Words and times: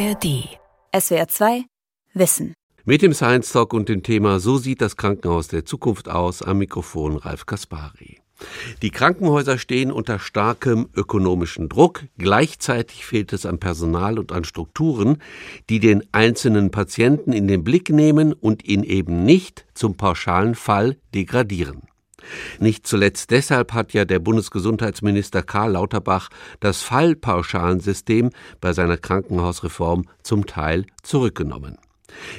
ARD. 0.00 0.48
SWR 0.98 1.28
2 1.28 1.64
Wissen. 2.14 2.54
Mit 2.86 3.02
dem 3.02 3.12
Science 3.12 3.52
Talk 3.52 3.74
und 3.74 3.90
dem 3.90 4.02
Thema 4.02 4.40
So 4.40 4.56
sieht 4.56 4.80
das 4.80 4.96
Krankenhaus 4.96 5.48
der 5.48 5.66
Zukunft 5.66 6.08
aus 6.08 6.40
am 6.40 6.56
Mikrofon 6.56 7.18
Ralf 7.18 7.44
Kaspari. 7.44 8.18
Die 8.80 8.90
Krankenhäuser 8.90 9.58
stehen 9.58 9.92
unter 9.92 10.18
starkem 10.18 10.88
ökonomischen 10.96 11.68
Druck. 11.68 12.04
Gleichzeitig 12.16 13.04
fehlt 13.04 13.34
es 13.34 13.44
an 13.44 13.58
Personal 13.58 14.18
und 14.18 14.32
an 14.32 14.44
Strukturen, 14.44 15.18
die 15.68 15.80
den 15.80 16.02
einzelnen 16.12 16.70
Patienten 16.70 17.34
in 17.34 17.46
den 17.46 17.62
Blick 17.62 17.90
nehmen 17.90 18.32
und 18.32 18.64
ihn 18.64 18.84
eben 18.84 19.24
nicht 19.24 19.66
zum 19.74 19.98
pauschalen 19.98 20.54
Fall 20.54 20.96
degradieren. 21.14 21.89
Nicht 22.58 22.86
zuletzt 22.86 23.30
deshalb 23.30 23.72
hat 23.72 23.92
ja 23.92 24.04
der 24.04 24.18
Bundesgesundheitsminister 24.18 25.42
Karl 25.42 25.72
Lauterbach 25.72 26.28
das 26.60 26.82
Fallpauschalensystem 26.82 28.30
bei 28.60 28.72
seiner 28.72 28.96
Krankenhausreform 28.96 30.06
zum 30.22 30.46
Teil 30.46 30.86
zurückgenommen. 31.02 31.78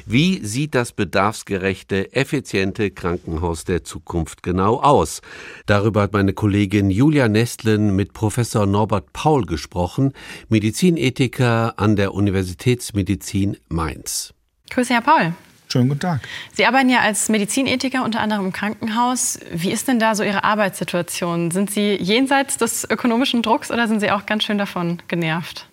Wie 0.05 0.45
sieht 0.45 0.75
das 0.75 0.91
bedarfsgerechte, 0.91 2.13
effiziente 2.13 2.91
Krankenhaus 2.91 3.63
der 3.63 3.83
Zukunft 3.83 4.43
genau 4.43 4.81
aus? 4.81 5.21
Darüber 5.65 6.01
hat 6.01 6.13
meine 6.13 6.33
Kollegin 6.33 6.89
Julia 6.89 7.27
Nestlen 7.27 7.95
mit 7.95 8.13
Professor 8.13 8.65
Norbert 8.65 9.13
Paul 9.13 9.45
gesprochen, 9.45 10.13
Medizinethiker 10.49 11.79
an 11.79 11.95
der 11.95 12.13
Universitätsmedizin 12.13 13.57
Mainz. 13.69 14.33
Grüße, 14.69 14.93
Herr 14.93 15.01
Paul. 15.01 15.33
Schönen 15.71 15.87
guten 15.87 16.01
Tag. 16.01 16.19
Sie 16.51 16.65
arbeiten 16.65 16.89
ja 16.89 16.99
als 16.99 17.29
Medizinethiker 17.29 18.03
unter 18.03 18.19
anderem 18.19 18.47
im 18.47 18.51
Krankenhaus. 18.51 19.39
Wie 19.53 19.71
ist 19.71 19.87
denn 19.87 19.99
da 19.99 20.15
so 20.15 20.23
Ihre 20.23 20.43
Arbeitssituation? 20.43 21.49
Sind 21.51 21.71
Sie 21.71 21.95
jenseits 21.95 22.57
des 22.57 22.85
ökonomischen 22.89 23.41
Drucks 23.41 23.71
oder 23.71 23.87
sind 23.87 24.01
Sie 24.01 24.11
auch 24.11 24.25
ganz 24.25 24.43
schön 24.43 24.57
davon 24.57 25.01
genervt? 25.07 25.67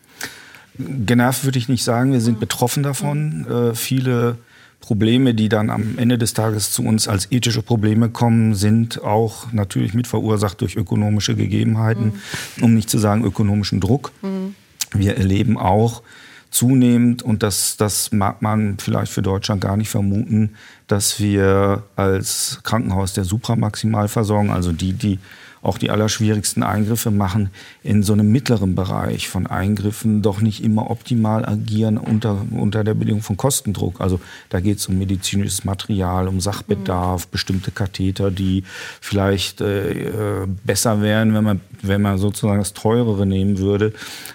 Genervt 0.79 1.42
würde 1.42 1.59
ich 1.59 1.69
nicht 1.69 1.83
sagen. 1.83 2.12
Wir 2.12 2.20
sind 2.20 2.39
betroffen 2.39 2.84
davon. 2.84 3.45
Äh, 3.51 3.75
viele 3.75 4.39
Probleme, 4.81 5.34
die 5.34 5.48
dann 5.48 5.69
am 5.69 5.98
Ende 5.98 6.17
des 6.17 6.33
Tages 6.33 6.70
zu 6.70 6.84
uns 6.84 7.08
als 7.08 7.33
ethische 7.33 7.62
Probleme 7.62 8.08
kommen, 8.08 8.55
sind 8.55 9.03
auch 9.03 9.53
natürlich 9.53 9.95
mit 9.95 10.06
verursacht 10.06 10.61
durch 10.61 10.77
ökonomische 10.77 11.34
Gegebenheiten, 11.34 12.20
mhm. 12.56 12.62
um 12.62 12.75
nicht 12.75 12.89
zu 12.89 12.98
sagen 12.98 13.25
ökonomischen 13.25 13.80
Druck. 13.80 14.12
Mhm. 14.23 14.55
Wir 14.92 15.17
erleben 15.17 15.58
auch, 15.58 16.03
zunehmend, 16.51 17.23
und 17.23 17.43
das, 17.43 17.77
das 17.77 18.13
mag 18.13 18.43
man 18.43 18.79
vielleicht 18.79 19.13
für 19.13 19.23
Deutschland 19.23 19.61
gar 19.61 19.77
nicht 19.77 19.91
vermuten, 19.91 20.55
dass 20.87 21.21
wir 21.21 21.85
als 21.97 22.61
Krankenhaus 22.63 23.13
der 23.13 23.25
Supramaximalversorgung, 23.25 24.51
also 24.51 24.73
die, 24.73 24.93
die 24.93 25.19
auch 25.62 25.78
die 25.78 25.91
allerschwierigsten 25.91 26.62
Eingriffe 26.62 27.11
machen, 27.11 27.51
in 27.83 28.03
so 28.03 28.12
einem 28.12 28.31
mittleren 28.31 28.75
Bereich 28.75 29.28
von 29.28 29.47
Eingriffen 29.47 30.23
doch 30.23 30.41
nicht 30.41 30.62
immer 30.62 30.91
optimal 30.91 31.45
agieren 31.45 31.98
unter, 31.98 32.39
unter 32.51 32.84
der 32.84 32.95
Bedingung 32.95 33.23
von 33.23 33.37
Kostendruck. 33.37 34.01
Also 34.01 34.20
da 34.48 34.61
geht 34.61 34.79
es 34.79 34.86
um 34.86 34.98
medizinisches 34.98 35.64
Material, 35.64 36.29
um 36.29 36.41
Sachbedarf, 36.41 37.27
mhm. 37.27 37.31
bestimmte 37.31 37.70
Katheter, 37.70 38.31
die 38.31 38.64
vielleicht 39.01 39.61
äh, 39.61 40.47
besser 40.64 41.03
wären, 41.03 41.34
wenn 41.34 41.45
man, 41.45 41.61
wenn 41.83 42.03
man 42.03 42.19
sozusagen 42.19 42.59
das 42.59 42.73
Teurere 42.73 43.27
nehmen 43.27 43.59
würde. 43.59 43.92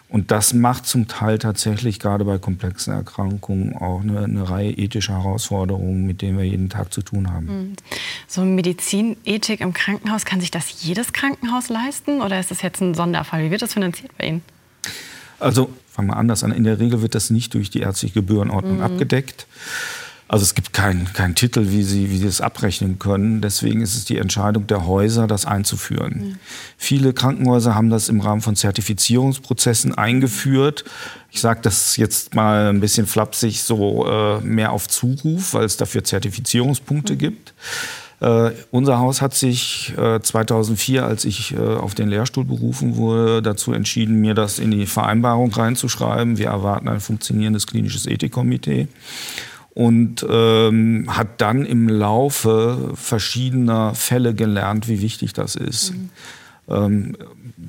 Und 0.10 0.30
das 0.30 0.54
macht 0.54 0.86
zum 0.86 1.08
Teil 1.08 1.40
tatsächlich 1.40 2.00
gerade 2.00 2.24
bei 2.24 2.38
komplexen 2.38 2.94
Erkrankungen 2.94 3.76
auch 3.76 4.02
eine, 4.02 4.20
eine 4.20 4.48
Reihe 4.48 4.72
ethischer 4.72 5.14
Herausforderungen, 5.14 6.06
mit 6.06 6.22
denen 6.22 6.38
wir 6.38 6.46
jeden 6.46 6.70
Tag 6.70 6.94
zu 6.94 7.02
tun 7.02 7.32
haben. 7.32 7.46
Mhm. 7.46 7.74
So 8.28 8.46
Medizinethik 8.46 9.62
im 9.62 9.74
Krankenhaus, 9.74 10.26
kann 10.26 10.40
sich 10.40 10.52
das 10.52 10.84
jedes 10.84 11.12
Krankenhaus 11.14 11.23
leisten 11.70 12.22
oder 12.22 12.40
ist 12.40 12.52
das 12.52 12.62
jetzt 12.62 12.82
ein 12.82 12.94
Sonderfall? 12.94 13.44
Wie 13.44 13.52
wird 13.52 13.62
das 13.62 13.74
finanziert 13.74 14.12
bei 14.18 14.28
Ihnen? 14.28 14.42
Also 15.40 15.70
fangen 15.92 16.10
wir 16.10 16.18
anders 16.18 16.44
an. 16.44 16.52
In 16.52 16.64
der 16.64 16.80
Regel 16.80 17.02
wird 17.02 17.16
das 17.16 17.30
nicht 17.30 17.54
durch 17.54 17.70
die 17.70 17.80
ärztliche 17.80 18.16
Gebührenordnung 18.16 18.78
mhm. 18.78 18.84
abgedeckt. 18.84 19.48
Also 20.28 20.44
es 20.44 20.56
gibt 20.56 20.74
keinen 20.74 21.12
kein 21.14 21.36
Titel, 21.36 21.70
wie 21.70 21.84
sie, 21.84 22.10
wie 22.10 22.18
sie 22.18 22.26
es 22.26 22.42
abrechnen 22.42 22.98
können. 22.98 23.42
Deswegen 23.42 23.82
ist 23.82 23.94
es 23.96 24.06
die 24.06 24.18
Entscheidung 24.18 24.66
der 24.66 24.88
Häuser, 24.88 25.28
das 25.28 25.46
einzuführen. 25.46 26.14
Mhm. 26.16 26.36
Viele 26.78 27.14
Krankenhäuser 27.14 27.76
haben 27.76 27.92
das 27.92 28.10
im 28.10 28.20
Rahmen 28.20 28.42
von 28.42 28.56
Zertifizierungsprozessen 28.56 29.96
eingeführt. 29.96 30.86
Ich 31.30 31.42
sage 31.42 31.60
das 31.62 31.98
jetzt 31.98 32.34
mal 32.34 32.70
ein 32.70 32.80
bisschen 32.80 33.06
flapsig, 33.06 33.62
so 33.62 34.08
äh, 34.08 34.40
mehr 34.40 34.72
auf 34.72 34.88
Zuruf, 34.88 35.54
weil 35.54 35.66
es 35.66 35.78
dafür 35.78 36.04
Zertifizierungspunkte 36.04 37.14
mhm. 37.14 37.18
gibt. 37.20 37.54
Uh, 38.26 38.52
unser 38.72 39.00
Haus 39.00 39.22
hat 39.22 39.34
sich 39.34 39.94
äh, 39.98 40.22
2004, 40.22 41.06
als 41.06 41.26
ich 41.26 41.58
uh, 41.58 41.76
auf 41.76 41.94
den 41.94 42.08
Lehrstuhl 42.08 42.46
berufen 42.46 42.96
wurde, 42.96 43.42
dazu 43.42 43.74
entschieden, 43.74 44.22
mir 44.22 44.34
das 44.34 44.60
in 44.60 44.72
die 44.72 44.86
Vereinbarung 44.86 45.52
reinzuschreiben. 45.52 46.38
Wir 46.38 46.48
erwarten 46.48 46.88
ein 46.88 47.02
funktionierendes 47.02 47.68
klinisches 47.68 48.06
Ethikkomitee 48.06 48.88
und 49.74 50.26
ähm, 50.30 51.06
hat 51.10 51.42
dann 51.42 51.66
im 51.66 51.90
Laufe 51.90 52.92
verschiedener 52.94 53.94
Fälle 53.94 54.34
gelernt, 54.34 54.88
wie 54.88 55.02
wichtig 55.02 55.34
das 55.34 55.56
ist. 55.56 55.92
Mhm. 55.92 56.10
Ähm, 56.70 57.18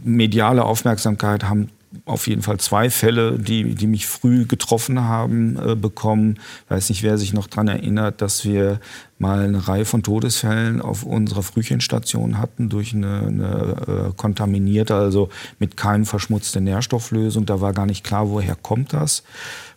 mediale 0.04 0.64
Aufmerksamkeit 0.64 1.44
haben 1.44 1.70
auf 2.06 2.26
jeden 2.26 2.42
Fall 2.42 2.58
zwei 2.58 2.90
Fälle, 2.90 3.38
die, 3.38 3.74
die 3.74 3.86
mich 3.86 4.06
früh 4.06 4.46
getroffen 4.46 5.00
haben, 5.02 5.56
äh, 5.56 5.74
bekommen. 5.74 6.38
Ich 6.64 6.70
weiß 6.70 6.88
nicht, 6.90 7.02
wer 7.02 7.18
sich 7.18 7.32
noch 7.32 7.46
daran 7.46 7.68
erinnert, 7.68 8.20
dass 8.20 8.44
wir 8.44 8.80
mal 9.24 9.44
eine 9.44 9.66
Reihe 9.66 9.86
von 9.86 10.02
Todesfällen 10.02 10.82
auf 10.82 11.02
unserer 11.02 11.42
Frühchenstation 11.42 12.36
hatten 12.36 12.68
durch 12.68 12.92
eine, 12.92 13.20
eine 13.26 14.10
äh, 14.10 14.12
kontaminierte, 14.18 14.94
also 14.94 15.30
mit 15.58 15.78
keinem 15.78 16.04
verschmutzte 16.04 16.60
Nährstofflösung. 16.60 17.46
Da 17.46 17.62
war 17.62 17.72
gar 17.72 17.86
nicht 17.86 18.04
klar, 18.04 18.28
woher 18.28 18.54
kommt 18.54 18.92
das. 18.92 19.22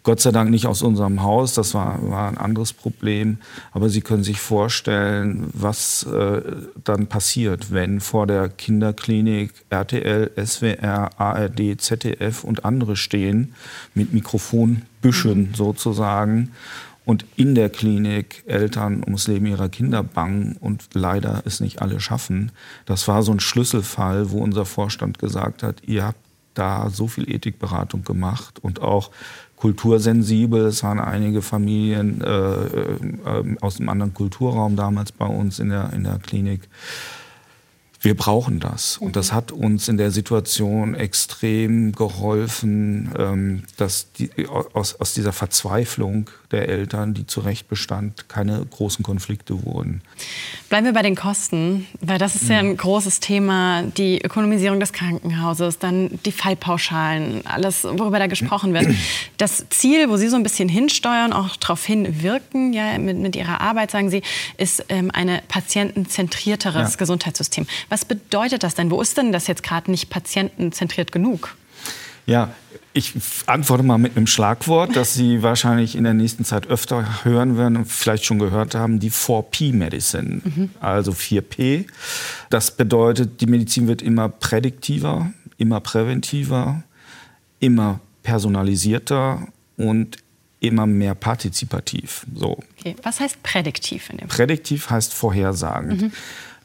Gott 0.03 0.19
sei 0.19 0.31
Dank 0.31 0.49
nicht 0.49 0.67
aus 0.67 0.81
unserem 0.81 1.23
Haus, 1.23 1.53
das 1.53 1.73
war, 1.73 1.97
war 2.09 2.27
ein 2.27 2.37
anderes 2.37 2.73
Problem. 2.73 3.37
Aber 3.71 3.87
Sie 3.87 4.01
können 4.01 4.23
sich 4.23 4.41
vorstellen, 4.41 5.49
was 5.53 6.03
äh, 6.03 6.41
dann 6.83 7.07
passiert, 7.07 7.71
wenn 7.71 8.01
vor 8.01 8.27
der 8.27 8.49
Kinderklinik 8.49 9.53
RTL, 9.69 10.31
SWR, 10.45 11.09
ARD, 11.17 11.79
ZDF 11.79 12.43
und 12.43 12.65
andere 12.65 12.97
stehen 12.97 13.53
mit 13.93 14.11
Mikrofonbüschen 14.13 15.53
sozusagen 15.55 16.51
und 17.07 17.25
in 17.37 17.55
der 17.55 17.69
Klinik 17.69 18.43
Eltern 18.47 19.01
ums 19.01 19.27
Leben 19.27 19.45
ihrer 19.45 19.69
Kinder 19.69 20.03
bangen 20.03 20.57
und 20.59 20.89
leider 20.93 21.41
es 21.45 21.61
nicht 21.61 21.81
alle 21.81 22.01
schaffen. 22.01 22.51
Das 22.85 23.07
war 23.07 23.23
so 23.23 23.31
ein 23.31 23.39
Schlüsselfall, 23.39 24.31
wo 24.31 24.39
unser 24.39 24.65
Vorstand 24.65 25.17
gesagt 25.17 25.63
hat, 25.63 25.81
ihr 25.87 26.03
habt 26.03 26.19
da 26.53 26.89
so 26.89 27.07
viel 27.07 27.31
Ethikberatung 27.31 28.03
gemacht 28.03 28.59
und 28.61 28.81
auch 28.81 29.09
kultursensibel. 29.55 30.65
Es 30.65 30.83
waren 30.83 30.99
einige 30.99 31.41
Familien 31.41 32.19
äh, 32.19 32.27
äh, 32.27 33.55
aus 33.61 33.79
einem 33.79 33.87
anderen 33.87 34.13
Kulturraum 34.13 34.75
damals 34.75 35.13
bei 35.13 35.27
uns 35.27 35.59
in 35.59 35.69
der, 35.69 35.93
in 35.93 36.03
der 36.03 36.19
Klinik. 36.19 36.67
Wir 37.99 38.15
brauchen 38.15 38.59
das. 38.59 38.97
Und 38.97 39.15
das 39.15 39.33
hat 39.33 39.51
uns 39.51 39.87
in 39.87 39.97
der 39.97 40.11
Situation 40.11 40.93
extrem 40.93 41.93
geholfen, 41.93 43.11
ähm, 43.17 43.63
dass 43.77 44.11
die, 44.13 44.29
aus, 44.47 44.95
aus 44.95 45.13
dieser 45.13 45.33
Verzweiflung 45.33 46.29
der 46.51 46.69
Eltern, 46.69 47.13
die 47.13 47.27
zu 47.27 47.41
Recht 47.41 47.67
bestand, 47.67 48.29
keine 48.29 48.65
großen 48.65 49.03
Konflikte 49.03 49.65
wurden. 49.65 50.01
Bleiben 50.69 50.85
wir 50.85 50.93
bei 50.93 51.01
den 51.01 51.15
Kosten, 51.15 51.87
weil 51.99 52.17
das 52.17 52.35
ist 52.35 52.49
ja 52.49 52.59
ein 52.59 52.77
großes 52.77 53.19
Thema, 53.19 53.83
die 53.83 54.21
Ökonomisierung 54.21 54.79
des 54.79 54.93
Krankenhauses, 54.93 55.79
dann 55.79 56.19
die 56.25 56.31
Fallpauschalen, 56.31 57.45
alles, 57.45 57.83
worüber 57.83 58.19
da 58.19 58.27
gesprochen 58.27 58.73
wird. 58.73 58.87
Das 59.37 59.65
Ziel, 59.69 60.09
wo 60.09 60.17
Sie 60.17 60.29
so 60.29 60.35
ein 60.35 60.43
bisschen 60.43 60.69
hinsteuern, 60.69 61.33
auch 61.33 61.55
darauf 61.57 61.85
hinwirken, 61.85 62.73
ja, 62.73 62.97
mit, 62.97 63.17
mit 63.17 63.35
Ihrer 63.35 63.61
Arbeit, 63.61 63.91
sagen 63.91 64.09
Sie, 64.09 64.21
ist 64.57 64.85
ähm, 64.89 65.11
ein 65.13 65.41
patientenzentrierteres 65.47 66.93
ja. 66.93 66.97
Gesundheitssystem. 66.97 67.67
Was 67.89 68.05
bedeutet 68.05 68.63
das 68.63 68.75
denn? 68.75 68.89
Wo 68.89 69.01
ist 69.01 69.17
denn 69.17 69.31
das 69.31 69.47
jetzt 69.47 69.63
gerade 69.63 69.91
nicht 69.91 70.09
patientenzentriert 70.09 71.11
genug? 71.11 71.55
Ja, 72.25 72.51
ich 72.97 73.13
antworte 73.45 73.83
mal 73.83 73.97
mit 73.97 74.17
einem 74.17 74.27
Schlagwort, 74.27 74.95
das 74.95 75.13
Sie 75.13 75.43
wahrscheinlich 75.43 75.95
in 75.95 76.03
der 76.03 76.13
nächsten 76.13 76.43
Zeit 76.45 76.67
öfter 76.67 77.23
hören 77.23 77.57
werden 77.57 77.77
und 77.77 77.85
vielleicht 77.85 78.25
schon 78.25 78.39
gehört 78.39 78.73
haben, 78.75 78.99
die 78.99 79.11
4P-Medicine, 79.11 80.41
mhm. 80.43 80.69
also 80.79 81.11
4P. 81.11 81.85
Das 82.49 82.75
bedeutet, 82.75 83.39
die 83.41 83.45
Medizin 83.45 83.87
wird 83.87 84.01
immer 84.01 84.29
prädiktiver, 84.29 85.31
immer 85.57 85.79
präventiver, 85.79 86.83
immer 87.59 87.99
personalisierter 88.23 89.47
und 89.77 90.17
immer 90.59 90.87
mehr 90.87 91.13
partizipativ. 91.13 92.25
So. 92.33 92.57
Okay. 92.79 92.95
Was 93.03 93.19
heißt 93.19 93.43
prädiktiv? 93.43 94.09
In 94.09 94.17
dem 94.17 94.27
prädiktiv 94.27 94.89
heißt 94.89 95.13
vorhersagend. 95.13 96.01
Mhm. 96.01 96.11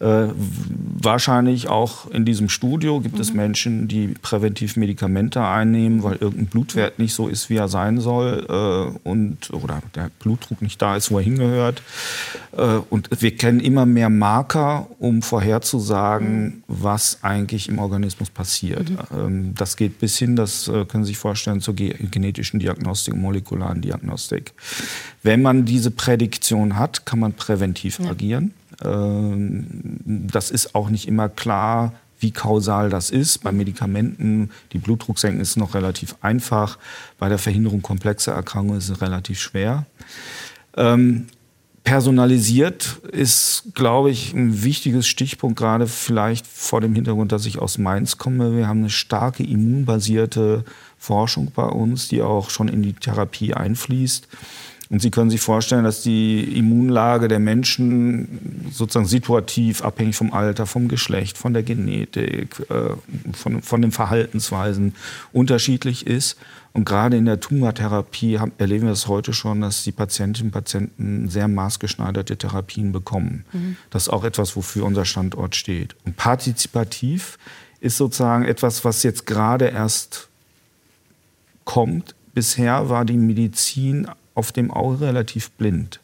Äh, 0.02 0.32
wahrscheinlich 0.34 1.69
auch 1.69 2.10
in 2.10 2.25
diesem 2.25 2.49
Studio 2.49 3.00
gibt 3.00 3.14
mhm. 3.14 3.20
es 3.20 3.32
Menschen, 3.32 3.87
die 3.87 4.08
präventiv 4.08 4.76
Medikamente 4.76 5.40
einnehmen, 5.44 6.02
weil 6.02 6.16
irgendein 6.16 6.46
Blutwert 6.46 6.99
nicht 6.99 7.14
so 7.14 7.28
ist, 7.28 7.50
wie 7.50 7.56
er 7.56 7.69
sein 7.69 8.00
soll 8.00 8.44
äh, 8.49 9.08
und, 9.08 9.52
oder 9.52 9.81
der 9.94 10.10
Blutdruck 10.19 10.60
nicht 10.60 10.82
da 10.82 10.96
ist, 10.96 11.12
wo 11.12 11.19
er 11.19 11.25
hingehört. 11.25 11.84
Äh, 12.56 12.81
und 12.90 13.10
wir 13.22 13.37
kennen 13.37 13.60
immer 13.60 13.87
mehr 13.87 14.10
Marker, 14.10 14.88
um 14.99 15.22
vorherzusagen, 15.22 16.44
mhm. 16.44 16.62
was 16.66 17.19
eigentlich 17.22 17.69
im 17.69 17.78
Organismus 17.78 18.28
passiert. 18.28 18.90
Mhm. 18.90 18.99
Ähm, 19.16 19.54
das 19.54 19.76
geht 19.76 20.00
bis 20.00 20.19
hin, 20.19 20.34
das 20.34 20.66
äh, 20.66 20.84
können 20.84 21.04
Sie 21.04 21.12
sich 21.12 21.19
vorstellen, 21.19 21.60
zur 21.60 21.75
genetischen 21.75 22.58
Diagnostik 22.58 23.14
molekularen 23.14 23.81
Diagnostik. 23.82 24.52
Wenn 25.22 25.43
man 25.43 25.64
diese 25.64 25.93
Prädiktion 25.93 26.76
hat, 26.76 27.06
kann 27.06 27.20
man 27.20 27.34
präventiv 27.34 28.00
ja. 28.00 28.10
agieren. 28.10 28.52
Ähm, 28.85 29.67
das 30.05 30.51
ist 30.51 30.75
auch 30.75 30.91
nicht 30.91 31.09
immer 31.09 31.29
klar, 31.29 31.93
wie 32.23 32.31
kausal 32.31 32.89
das 32.89 33.11
ist. 33.11 33.43
Bei 33.43 33.53
Medikamenten, 33.53 34.51
die 34.73 34.79
Blutdruck 34.79 35.19
senken, 35.19 35.41
ist 35.41 35.57
noch 35.57 35.75
relativ 35.75 36.17
einfach. 36.21 36.79
Bei 37.19 37.29
der 37.29 37.39
Verhinderung 37.39 37.83
komplexer 37.83 38.33
Erkrankungen 38.33 38.79
ist 38.79 38.89
es 38.89 39.01
relativ 39.01 39.41
schwer. 39.41 39.87
Ähm, 40.77 41.27
personalisiert 41.85 43.01
ist, 43.11 43.65
glaube 43.75 44.11
ich, 44.11 44.33
ein 44.33 44.63
wichtiges 44.63 45.07
Stichpunkt, 45.07 45.59
gerade 45.59 45.87
vielleicht 45.87 46.47
vor 46.47 46.81
dem 46.81 46.95
Hintergrund, 46.95 47.33
dass 47.33 47.45
ich 47.45 47.59
aus 47.59 47.79
Mainz 47.79 48.19
komme. 48.19 48.57
Wir 48.57 48.69
haben 48.69 48.81
eine 48.81 48.91
starke 48.91 49.43
immunbasierte 49.43 50.65
Forschung 51.02 51.50
bei 51.52 51.64
uns, 51.64 52.06
die 52.06 52.22
auch 52.22 52.49
schon 52.49 52.69
in 52.69 52.81
die 52.81 52.93
Therapie 52.93 53.54
einfließt. 53.54 54.28
Und 54.88 55.00
Sie 55.00 55.10
können 55.10 55.31
sich 55.31 55.40
vorstellen, 55.40 55.82
dass 55.82 56.02
die 56.02 56.43
Immunlage 56.56 57.26
der 57.26 57.40
Menschen 57.40 58.69
sozusagen 58.70 59.06
situativ, 59.06 59.82
abhängig 59.82 60.14
vom 60.14 60.32
Alter, 60.32 60.66
vom 60.66 60.87
Geschlecht, 60.87 61.38
von 61.38 61.54
der 61.54 61.64
Genetik, 61.64 62.60
äh, 62.69 62.90
von, 63.32 63.62
von 63.62 63.82
den 63.82 63.90
Verhaltensweisen 63.90 64.94
unterschiedlich 65.32 66.06
ist. 66.06 66.37
Und 66.72 66.84
gerade 66.84 67.16
in 67.16 67.25
der 67.25 67.40
Tumortherapie 67.40 68.38
erleben 68.58 68.84
wir 68.84 68.93
es 68.93 69.08
heute 69.08 69.32
schon, 69.32 69.62
dass 69.62 69.82
die 69.82 69.93
Patientinnen 69.93 70.49
und 70.49 70.52
Patienten 70.52 71.28
sehr 71.28 71.49
maßgeschneiderte 71.49 72.37
Therapien 72.37 72.93
bekommen. 72.93 73.44
Mhm. 73.52 73.76
Das 73.90 74.04
ist 74.04 74.08
auch 74.10 74.25
etwas, 74.25 74.54
wofür 74.54 74.84
unser 74.84 75.04
Standort 75.04 75.56
steht. 75.56 75.96
Und 76.04 76.16
partizipativ 76.16 77.38
ist 77.81 77.96
sozusagen 77.96 78.44
etwas, 78.44 78.84
was 78.84 79.02
jetzt 79.02 79.26
gerade 79.26 79.69
erst 79.69 80.28
kommt. 81.64 82.14
Bisher 82.35 82.88
war 82.88 83.05
die 83.05 83.17
Medizin 83.17 84.09
auf 84.35 84.53
dem 84.53 84.70
Auge 84.70 85.06
relativ 85.06 85.50
blind. 85.53 86.00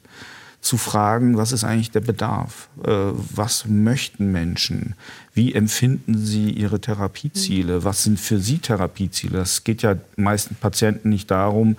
Zu 0.61 0.77
fragen, 0.77 1.37
was 1.37 1.53
ist 1.53 1.65
eigentlich 1.65 1.93
der 1.93 2.01
Bedarf? 2.01 2.69
Äh, 2.85 2.91
was 2.91 3.67
möchten 3.67 4.33
Menschen? 4.33 4.95
Wie 5.33 5.55
empfinden 5.55 6.19
sie 6.19 6.51
ihre 6.51 6.81
Therapieziele? 6.81 7.85
Was 7.85 8.03
sind 8.03 8.19
für 8.19 8.41
sie 8.41 8.59
Therapieziele? 8.59 9.39
Es 9.39 9.63
geht 9.63 9.83
ja 9.83 9.97
meisten 10.17 10.57
Patienten 10.57 11.11
nicht 11.11 11.31
darum, 11.31 11.77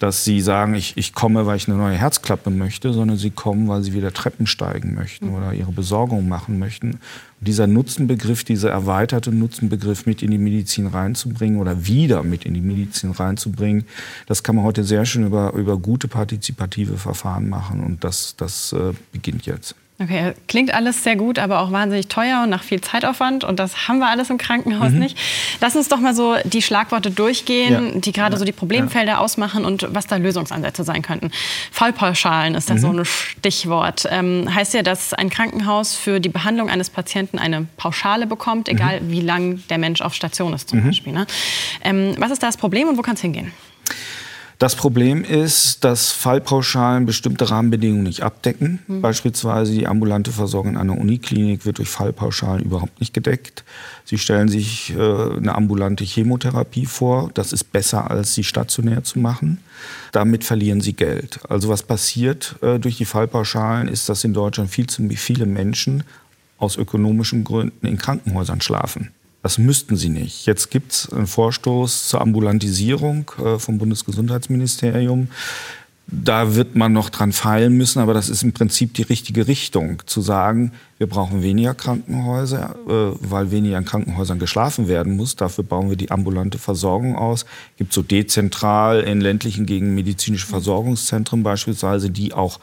dass 0.00 0.24
sie 0.24 0.40
sagen, 0.40 0.74
ich, 0.74 0.96
ich 0.96 1.12
komme, 1.12 1.44
weil 1.44 1.56
ich 1.56 1.68
eine 1.68 1.76
neue 1.76 1.96
Herzklappe 1.96 2.48
möchte, 2.50 2.92
sondern 2.92 3.18
sie 3.18 3.30
kommen, 3.30 3.68
weil 3.68 3.82
sie 3.82 3.92
wieder 3.92 4.14
Treppen 4.14 4.46
steigen 4.46 4.94
möchten 4.94 5.26
mhm. 5.26 5.34
oder 5.34 5.52
ihre 5.52 5.72
Besorgung 5.72 6.26
machen 6.26 6.58
möchten. 6.58 7.00
Dieser 7.40 7.66
Nutzenbegriff, 7.66 8.44
dieser 8.44 8.70
erweiterte 8.70 9.32
Nutzenbegriff 9.32 10.04
mit 10.04 10.22
in 10.22 10.30
die 10.30 10.38
Medizin 10.38 10.86
reinzubringen 10.86 11.58
oder 11.58 11.86
wieder 11.86 12.22
mit 12.22 12.44
in 12.44 12.52
die 12.52 12.60
Medizin 12.60 13.12
reinzubringen, 13.12 13.86
das 14.26 14.42
kann 14.42 14.56
man 14.56 14.64
heute 14.64 14.84
sehr 14.84 15.06
schön 15.06 15.24
über, 15.24 15.54
über 15.54 15.78
gute 15.78 16.06
partizipative 16.06 16.98
Verfahren 16.98 17.48
machen 17.48 17.82
und 17.82 18.04
das, 18.04 18.36
das 18.36 18.72
äh, 18.74 18.92
beginnt 19.12 19.46
jetzt. 19.46 19.74
Okay, 20.02 20.32
klingt 20.48 20.72
alles 20.72 21.04
sehr 21.04 21.14
gut, 21.14 21.38
aber 21.38 21.60
auch 21.60 21.72
wahnsinnig 21.72 22.08
teuer 22.08 22.42
und 22.44 22.48
nach 22.48 22.62
viel 22.62 22.80
Zeitaufwand. 22.80 23.44
Und 23.44 23.58
das 23.58 23.86
haben 23.86 23.98
wir 23.98 24.08
alles 24.08 24.30
im 24.30 24.38
Krankenhaus 24.38 24.92
mhm. 24.92 24.98
nicht. 24.98 25.18
Lass 25.60 25.76
uns 25.76 25.88
doch 25.88 25.98
mal 25.98 26.14
so 26.14 26.36
die 26.44 26.62
Schlagworte 26.62 27.10
durchgehen, 27.10 27.92
ja. 27.94 28.00
die 28.00 28.12
gerade 28.12 28.32
ja. 28.32 28.38
so 28.38 28.46
die 28.46 28.52
Problemfelder 28.52 29.12
ja. 29.12 29.18
ausmachen 29.18 29.66
und 29.66 29.86
was 29.90 30.06
da 30.06 30.16
Lösungsansätze 30.16 30.84
sein 30.84 31.02
könnten. 31.02 31.30
Fallpauschalen 31.70 32.54
ist 32.54 32.70
da 32.70 32.74
mhm. 32.74 32.78
so 32.78 32.88
ein 32.88 33.04
Stichwort. 33.04 34.08
Ähm, 34.10 34.48
heißt 34.52 34.72
ja, 34.72 34.82
dass 34.82 35.12
ein 35.12 35.28
Krankenhaus 35.28 35.94
für 35.96 36.18
die 36.18 36.30
Behandlung 36.30 36.70
eines 36.70 36.88
Patienten 36.88 37.38
eine 37.38 37.66
Pauschale 37.76 38.26
bekommt, 38.26 38.70
egal 38.70 39.02
mhm. 39.02 39.10
wie 39.10 39.20
lang 39.20 39.62
der 39.68 39.76
Mensch 39.76 40.00
auf 40.00 40.14
Station 40.14 40.54
ist 40.54 40.70
zum 40.70 40.80
mhm. 40.80 40.86
Beispiel. 40.86 41.12
Ne? 41.12 41.26
Ähm, 41.84 42.14
was 42.16 42.30
ist 42.30 42.42
da 42.42 42.46
das 42.46 42.56
Problem 42.56 42.88
und 42.88 42.96
wo 42.96 43.02
kann 43.02 43.16
es 43.16 43.20
hingehen? 43.20 43.52
Das 44.60 44.76
Problem 44.76 45.24
ist, 45.24 45.84
dass 45.84 46.12
Fallpauschalen 46.12 47.06
bestimmte 47.06 47.48
Rahmenbedingungen 47.48 48.02
nicht 48.02 48.22
abdecken. 48.22 48.80
Mhm. 48.86 49.00
Beispielsweise 49.00 49.72
die 49.72 49.86
ambulante 49.86 50.32
Versorgung 50.32 50.72
in 50.72 50.76
einer 50.76 50.98
Uniklinik 50.98 51.64
wird 51.64 51.78
durch 51.78 51.88
Fallpauschalen 51.88 52.62
überhaupt 52.62 53.00
nicht 53.00 53.14
gedeckt. 53.14 53.64
Sie 54.04 54.18
stellen 54.18 54.48
sich 54.48 54.94
äh, 54.94 55.00
eine 55.00 55.54
ambulante 55.54 56.04
Chemotherapie 56.04 56.84
vor. 56.84 57.30
Das 57.32 57.54
ist 57.54 57.72
besser, 57.72 58.10
als 58.10 58.34
sie 58.34 58.44
stationär 58.44 59.02
zu 59.02 59.18
machen. 59.18 59.60
Damit 60.12 60.44
verlieren 60.44 60.82
sie 60.82 60.92
Geld. 60.92 61.40
Also 61.48 61.70
was 61.70 61.82
passiert 61.82 62.56
äh, 62.60 62.78
durch 62.78 62.98
die 62.98 63.06
Fallpauschalen 63.06 63.88
ist, 63.88 64.10
dass 64.10 64.24
in 64.24 64.34
Deutschland 64.34 64.68
viel 64.68 64.88
zu 64.88 65.08
viele 65.08 65.46
Menschen 65.46 66.02
aus 66.58 66.76
ökonomischen 66.76 67.44
Gründen 67.44 67.86
in 67.86 67.96
Krankenhäusern 67.96 68.60
schlafen. 68.60 69.10
Das 69.42 69.56
müssten 69.56 69.96
sie 69.96 70.10
nicht. 70.10 70.46
Jetzt 70.46 70.70
gibt 70.70 70.92
es 70.92 71.12
einen 71.12 71.26
Vorstoß 71.26 72.08
zur 72.08 72.20
Ambulantisierung 72.20 73.30
äh, 73.42 73.58
vom 73.58 73.78
Bundesgesundheitsministerium. 73.78 75.28
Da 76.12 76.56
wird 76.56 76.74
man 76.74 76.92
noch 76.92 77.08
dran 77.08 77.32
feilen 77.32 77.76
müssen, 77.76 78.00
aber 78.00 78.14
das 78.14 78.28
ist 78.28 78.42
im 78.42 78.52
Prinzip 78.52 78.94
die 78.94 79.02
richtige 79.02 79.46
Richtung, 79.46 80.02
zu 80.06 80.20
sagen, 80.20 80.72
wir 80.98 81.06
brauchen 81.06 81.42
weniger 81.42 81.72
Krankenhäuser, 81.72 82.74
äh, 82.86 83.16
weil 83.20 83.50
weniger 83.50 83.78
in 83.78 83.84
Krankenhäusern 83.84 84.40
geschlafen 84.40 84.88
werden 84.88 85.16
muss. 85.16 85.36
Dafür 85.36 85.64
bauen 85.64 85.88
wir 85.88 85.96
die 85.96 86.10
ambulante 86.10 86.58
Versorgung 86.58 87.16
aus. 87.16 87.42
Es 87.42 87.78
gibt 87.78 87.92
so 87.92 88.02
dezentral 88.02 89.00
in 89.00 89.20
ländlichen 89.20 89.66
gegen 89.66 89.94
medizinische 89.94 90.48
Versorgungszentren 90.48 91.42
beispielsweise, 91.42 92.10
die 92.10 92.34
auch 92.34 92.58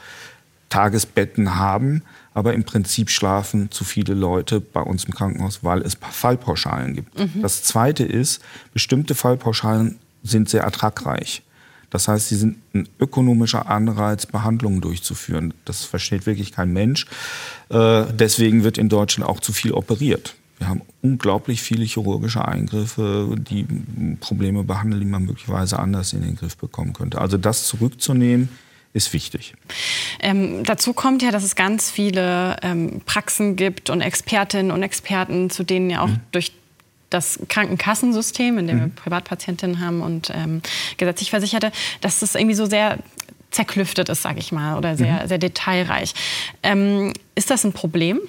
Tagesbetten 0.68 1.56
haben 1.56 2.02
aber 2.38 2.54
im 2.54 2.62
Prinzip 2.62 3.10
schlafen 3.10 3.70
zu 3.72 3.82
viele 3.84 4.14
Leute 4.14 4.60
bei 4.60 4.80
uns 4.80 5.04
im 5.04 5.12
Krankenhaus, 5.12 5.64
weil 5.64 5.82
es 5.82 5.98
Fallpauschalen 6.00 6.94
gibt. 6.94 7.18
Mhm. 7.18 7.42
Das 7.42 7.64
Zweite 7.64 8.04
ist, 8.04 8.40
bestimmte 8.72 9.16
Fallpauschalen 9.16 9.98
sind 10.22 10.48
sehr 10.48 10.62
ertragreich. 10.62 11.42
Das 11.90 12.06
heißt, 12.06 12.28
sie 12.28 12.36
sind 12.36 12.58
ein 12.74 12.88
ökonomischer 13.00 13.68
Anreiz, 13.68 14.26
Behandlungen 14.26 14.80
durchzuführen. 14.80 15.52
Das 15.64 15.84
versteht 15.84 16.26
wirklich 16.26 16.52
kein 16.52 16.72
Mensch. 16.72 17.06
Äh, 17.70 18.04
deswegen 18.12 18.62
wird 18.62 18.78
in 18.78 18.88
Deutschland 18.88 19.28
auch 19.28 19.40
zu 19.40 19.52
viel 19.52 19.72
operiert. 19.72 20.36
Wir 20.58 20.68
haben 20.68 20.82
unglaublich 21.02 21.62
viele 21.62 21.84
chirurgische 21.84 22.46
Eingriffe, 22.46 23.34
die 23.36 23.66
Probleme 24.20 24.64
behandeln, 24.64 25.00
die 25.00 25.08
man 25.08 25.24
möglicherweise 25.24 25.78
anders 25.78 26.12
in 26.12 26.22
den 26.22 26.36
Griff 26.36 26.56
bekommen 26.56 26.92
könnte. 26.92 27.20
Also 27.20 27.36
das 27.36 27.66
zurückzunehmen, 27.66 28.48
ist 28.98 29.14
wichtig. 29.14 29.54
Ähm, 30.20 30.64
dazu 30.64 30.92
kommt 30.92 31.22
ja, 31.22 31.30
dass 31.30 31.44
es 31.44 31.56
ganz 31.56 31.90
viele 31.90 32.56
ähm, 32.62 33.00
Praxen 33.06 33.56
gibt 33.56 33.88
und 33.88 34.02
Expertinnen 34.02 34.70
und 34.70 34.82
Experten, 34.82 35.48
zu 35.48 35.64
denen 35.64 35.88
ja 35.88 36.02
auch 36.02 36.08
mhm. 36.08 36.20
durch 36.32 36.52
das 37.08 37.38
Krankenkassensystem, 37.48 38.58
in 38.58 38.66
dem 38.66 38.76
mhm. 38.76 38.80
wir 38.80 38.88
Privatpatientinnen 38.88 39.80
haben 39.80 40.02
und 40.02 40.30
ähm, 40.34 40.60
gesetzlich 40.98 41.30
Versicherte, 41.30 41.72
dass 42.02 42.20
das 42.20 42.34
irgendwie 42.34 42.54
so 42.54 42.66
sehr 42.66 42.98
zerklüftet 43.50 44.10
ist, 44.10 44.22
sage 44.22 44.40
ich 44.40 44.52
mal, 44.52 44.76
oder 44.76 44.96
sehr, 44.96 45.22
mhm. 45.22 45.28
sehr 45.28 45.38
detailreich. 45.38 46.14
Ähm, 46.62 47.14
ist 47.34 47.50
das 47.50 47.64
ein 47.64 47.72
Problem? 47.72 48.20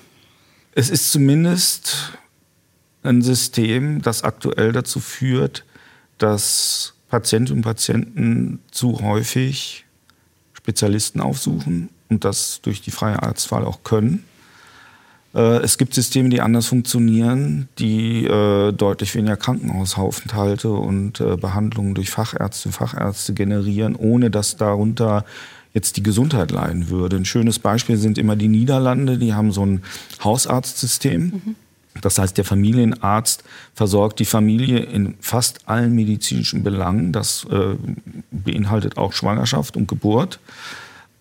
Es 0.75 0.89
ist 0.89 1.12
zumindest 1.12 2.13
ein 3.03 3.22
System, 3.22 4.01
das 4.01 4.24
aktuell 4.24 4.72
dazu 4.72 5.00
führt, 5.00 5.65
dass 6.17 6.93
Patientinnen 7.10 7.60
und 7.60 7.63
Patienten 7.63 8.60
zu 8.72 9.01
häufig 9.01 9.86
Spezialisten 10.69 11.19
aufsuchen 11.19 11.89
und 12.09 12.23
das 12.23 12.61
durch 12.61 12.81
die 12.81 12.91
freie 12.91 13.23
Arztwahl 13.23 13.65
auch 13.65 13.83
können. 13.83 14.23
Äh, 15.33 15.63
es 15.63 15.79
gibt 15.79 15.95
Systeme, 15.95 16.29
die 16.29 16.41
anders 16.41 16.67
funktionieren, 16.67 17.69
die 17.79 18.25
äh, 18.25 18.71
deutlich 18.71 19.15
weniger 19.15 19.35
Krankenhausaufenthalte 19.35 20.69
und 20.69 21.21
äh, 21.21 21.38
Behandlungen 21.38 21.95
durch 21.95 22.11
Fachärzte 22.11 22.69
und 22.69 22.73
Fachärzte 22.73 23.33
generieren, 23.33 23.95
ohne 23.95 24.29
dass 24.29 24.57
darunter 24.57 25.25
jetzt 25.73 25.97
die 25.97 26.03
Gesundheit 26.03 26.51
leiden 26.51 26.89
würde. 26.89 27.15
Ein 27.15 27.25
schönes 27.25 27.57
Beispiel 27.57 27.97
sind 27.97 28.19
immer 28.19 28.35
die 28.35 28.47
Niederlande, 28.47 29.17
die 29.17 29.33
haben 29.33 29.51
so 29.51 29.65
ein 29.65 29.81
Hausarztsystem. 30.23 31.21
Mhm. 31.21 31.55
Das 32.01 32.17
heißt, 32.17 32.38
der 32.38 32.46
Familienarzt 32.46 33.43
versorgt 33.74 34.19
die 34.19 34.25
Familie 34.25 34.79
in 34.79 35.15
fast 35.19 35.67
allen 35.67 35.93
medizinischen 35.96 36.63
Belangen. 36.63 37.12
Das 37.12 37.46
äh, 37.46 37.75
beinhaltet 38.31 38.98
auch 38.98 39.13
Schwangerschaft 39.13 39.75
und 39.75 39.88
Geburt. 39.88 40.39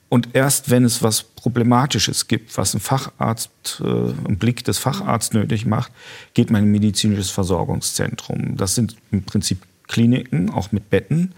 Und 0.09 0.31
erst 0.35 0.71
wenn 0.71 0.85
es 0.85 1.03
was 1.03 1.23
Problematisches 1.23 2.29
gibt, 2.29 2.57
was 2.57 2.75
ein 2.75 2.81
Facharzt, 2.81 3.83
äh, 3.83 3.85
ein 3.85 4.39
Blick 4.39 4.65
des 4.65 4.79
Facharztes 4.79 5.35
nötig 5.35 5.67
macht, 5.67 5.93
geht 6.35 6.51
man 6.51 6.63
in 6.63 6.69
ein 6.69 6.73
medizinisches 6.73 7.31
Versorgungszentrum. 7.31 8.57
Das 8.57 8.75
sind 8.75 8.97
im 9.11 9.25
Prinzip 9.25 9.59
Kliniken, 9.87 10.51
auch 10.51 10.73
mit 10.73 10.91
Betten. 10.91 11.35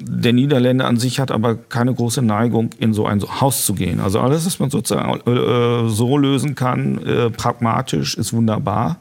Der 0.00 0.32
Niederländer 0.32 0.86
an 0.86 0.96
sich 0.96 1.20
hat 1.20 1.30
aber 1.30 1.54
keine 1.56 1.94
große 1.94 2.22
Neigung, 2.22 2.70
in 2.78 2.94
so 2.94 3.06
ein 3.06 3.22
Haus 3.22 3.64
zu 3.64 3.74
gehen. 3.74 4.00
Also 4.00 4.20
alles, 4.20 4.46
was 4.46 4.58
man 4.58 4.70
sozusagen 4.70 5.20
äh, 5.30 5.88
so 5.88 6.18
lösen 6.18 6.54
kann, 6.54 6.98
äh, 7.04 7.30
pragmatisch, 7.30 8.16
ist 8.16 8.32
wunderbar. 8.32 8.98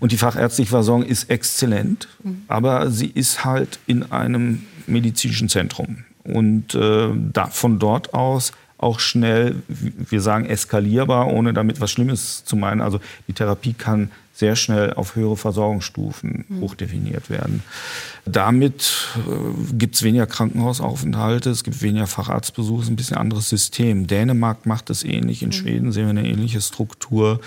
Und 0.00 0.12
die 0.12 0.16
fachärztliche 0.16 0.70
Versorgung 0.70 1.04
ist 1.04 1.30
exzellent, 1.30 2.08
mhm. 2.22 2.42
aber 2.48 2.90
sie 2.90 3.08
ist 3.08 3.44
halt 3.44 3.78
in 3.86 4.10
einem 4.12 4.64
medizinischen 4.86 5.48
Zentrum. 5.48 6.04
Und 6.24 6.74
äh, 6.74 7.08
da, 7.32 7.46
von 7.46 7.78
dort 7.78 8.14
aus 8.14 8.52
auch 8.78 9.00
schnell, 9.00 9.56
wir 9.68 10.20
sagen 10.20 10.46
eskalierbar, 10.46 11.28
ohne 11.28 11.52
damit 11.52 11.80
was 11.80 11.90
Schlimmes 11.90 12.44
zu 12.44 12.56
meinen. 12.56 12.80
Also 12.80 13.00
die 13.26 13.32
Therapie 13.32 13.74
kann 13.74 14.10
sehr 14.38 14.54
schnell 14.54 14.92
auf 14.92 15.16
höhere 15.16 15.36
Versorgungsstufen 15.36 16.44
mhm. 16.48 16.60
hochdefiniert 16.60 17.28
werden. 17.28 17.64
Damit 18.24 19.08
äh, 19.16 19.74
gibt 19.74 19.96
es 19.96 20.04
weniger 20.04 20.28
Krankenhausaufenthalte, 20.28 21.50
es 21.50 21.64
gibt 21.64 21.82
weniger 21.82 22.06
Facharztbesuche, 22.06 22.78
es 22.78 22.84
ist 22.84 22.92
ein 22.92 22.96
bisschen 22.96 23.16
anderes 23.16 23.48
System. 23.48 24.06
Dänemark 24.06 24.64
macht 24.64 24.90
es 24.90 25.02
ähnlich, 25.02 25.42
in 25.42 25.48
mhm. 25.48 25.52
Schweden 25.52 25.92
sehen 25.92 26.04
wir 26.04 26.10
eine 26.10 26.28
ähnliche 26.28 26.60
Struktur 26.60 27.40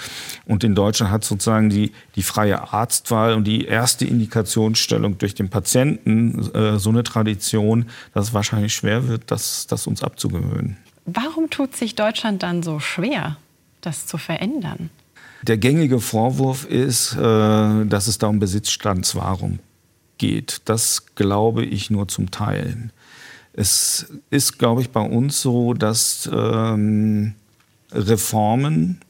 und 0.46 0.66
in 0.66 0.76
Deutschland 0.76 1.14
hat 1.14 1.24
sozusagen 1.24 1.70
die, 1.70 1.94
die 2.18 2.24
freie 2.24 2.74
Arztwahl 2.74 3.36
und 3.36 3.46
die 3.46 3.64
erste 3.64 4.04
Indikationsstellung 4.04 5.18
durch 5.18 5.34
den 5.34 5.48
Patienten 5.48 6.54
äh, 6.54 6.78
so 6.78 6.90
eine 6.90 7.04
Tradition, 7.04 7.86
dass 8.14 8.28
es 8.28 8.34
wahrscheinlich 8.34 8.74
schwer 8.74 9.08
wird, 9.08 9.32
das, 9.32 9.66
das 9.66 9.88
uns 9.88 10.04
abzugewöhnen. 10.04 10.76
Warum 11.14 11.50
tut 11.50 11.76
sich 11.76 11.96
Deutschland 11.96 12.44
dann 12.44 12.64
so 12.64 12.80
schwer, 12.80 13.38
das 13.82 14.08
zu 14.08 14.18
verändern? 14.18 14.90
Der 15.44 15.58
gängige 15.58 16.00
Vorwurf 16.00 16.66
ist, 16.66 17.14
äh, 17.14 17.86
dass 17.86 18.08
es 18.08 18.18
da 18.18 18.28
um 18.28 18.40
Besitzstandswahrung 18.40 19.60
geht. 20.18 20.62
Das 20.66 21.16
glaube 21.16 21.66
ich 21.66 21.90
nur 21.90 22.08
zum 22.08 22.30
Teil. 22.30 22.92
Es 23.54 24.06
ist, 24.30 24.60
glaube 24.60 24.82
ich, 24.82 24.92
bei 24.92 25.02
uns 25.02 25.42
so, 25.42 25.74
dass 25.74 26.30
ähm, 26.32 27.34
Reformen 27.92 29.02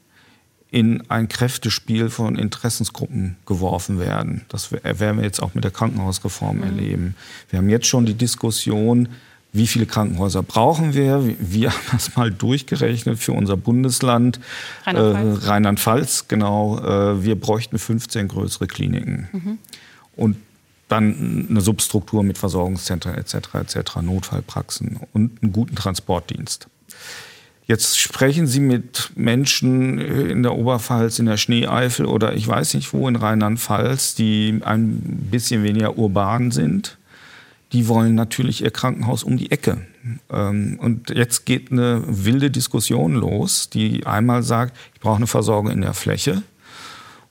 in 0.70 1.08
ein 1.10 1.28
Kräftespiel 1.28 2.08
von 2.08 2.36
Interessensgruppen 2.36 3.36
geworfen 3.44 4.00
werden. 4.00 4.46
Das 4.48 4.72
werden 4.72 5.18
wir 5.18 5.24
jetzt 5.24 5.42
auch 5.42 5.54
mit 5.54 5.64
der 5.64 5.70
Krankenhausreform 5.70 6.56
mhm. 6.56 6.62
erleben. 6.62 7.14
Wir 7.50 7.58
haben 7.58 7.68
jetzt 7.68 7.86
schon 7.86 8.06
die 8.06 8.14
Diskussion, 8.14 9.08
wie 9.52 9.66
viele 9.66 9.84
Krankenhäuser 9.84 10.42
brauchen 10.42 10.94
wir? 10.94 11.22
Wir 11.38 11.70
haben 11.70 11.82
das 11.92 12.16
mal 12.16 12.30
durchgerechnet 12.30 13.18
für 13.18 13.32
unser 13.32 13.56
Bundesland. 13.56 14.40
Rheinland-Pfalz, 14.86 15.44
äh, 15.44 15.48
Rheinland 15.48 16.28
genau. 16.28 16.78
Äh, 16.78 17.22
wir 17.22 17.38
bräuchten 17.38 17.78
15 17.78 18.28
größere 18.28 18.66
Kliniken. 18.66 19.28
Mhm. 19.32 19.58
Und 20.16 20.36
dann 20.88 21.46
eine 21.50 21.60
Substruktur 21.60 22.22
mit 22.22 22.38
Versorgungszentren 22.38 23.14
etc., 23.14 23.54
etc., 23.54 23.96
Notfallpraxen 24.02 25.00
und 25.12 25.42
einen 25.42 25.52
guten 25.52 25.74
Transportdienst. 25.74 26.68
Jetzt 27.66 27.98
sprechen 27.98 28.46
Sie 28.46 28.60
mit 28.60 29.12
Menschen 29.14 29.98
in 29.98 30.42
der 30.42 30.54
Oberpfalz, 30.54 31.18
in 31.18 31.26
der 31.26 31.36
Schneeeifel 31.36 32.06
oder 32.06 32.34
ich 32.34 32.46
weiß 32.46 32.74
nicht 32.74 32.92
wo 32.92 33.08
in 33.08 33.16
Rheinland-Pfalz, 33.16 34.14
die 34.14 34.60
ein 34.64 34.96
bisschen 35.30 35.62
weniger 35.62 35.96
urban 35.96 36.50
sind 36.50 36.98
die 37.72 37.88
wollen 37.88 38.14
natürlich 38.14 38.62
ihr 38.62 38.70
Krankenhaus 38.70 39.22
um 39.22 39.36
die 39.36 39.50
Ecke. 39.50 39.78
Ähm, 40.30 40.78
und 40.80 41.10
jetzt 41.10 41.46
geht 41.46 41.72
eine 41.72 42.02
wilde 42.06 42.50
Diskussion 42.50 43.14
los, 43.14 43.70
die 43.70 44.06
einmal 44.06 44.42
sagt, 44.42 44.76
ich 44.94 45.00
brauche 45.00 45.16
eine 45.16 45.26
Versorgung 45.26 45.70
in 45.70 45.80
der 45.80 45.94
Fläche. 45.94 46.42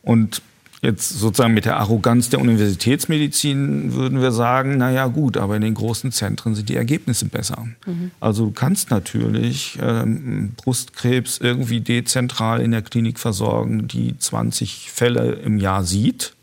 Und 0.01 0.41
jetzt 0.81 1.09
sozusagen 1.09 1.53
mit 1.53 1.65
der 1.65 1.77
Arroganz 1.77 2.29
der 2.29 2.41
Universitätsmedizin 2.41 3.93
würden 3.93 4.19
wir 4.19 4.31
sagen, 4.31 4.77
na 4.77 4.91
ja 4.91 5.05
gut, 5.05 5.37
aber 5.37 5.55
in 5.55 5.61
den 5.61 5.75
großen 5.75 6.11
Zentren 6.11 6.55
sind 6.55 6.69
die 6.69 6.75
Ergebnisse 6.75 7.25
besser. 7.25 7.67
Mhm. 7.85 8.09
Also 8.19 8.45
du 8.45 8.51
kannst 8.51 8.89
natürlich 8.89 9.77
ähm, 9.79 10.53
Brustkrebs 10.57 11.37
irgendwie 11.37 11.81
dezentral 11.81 12.61
in 12.61 12.71
der 12.71 12.81
Klinik 12.81 13.19
versorgen, 13.19 13.87
die 13.87 14.17
20 14.17 14.89
Fälle 14.89 15.33
im 15.33 15.59
Jahr 15.59 15.83
sieht 15.83 16.33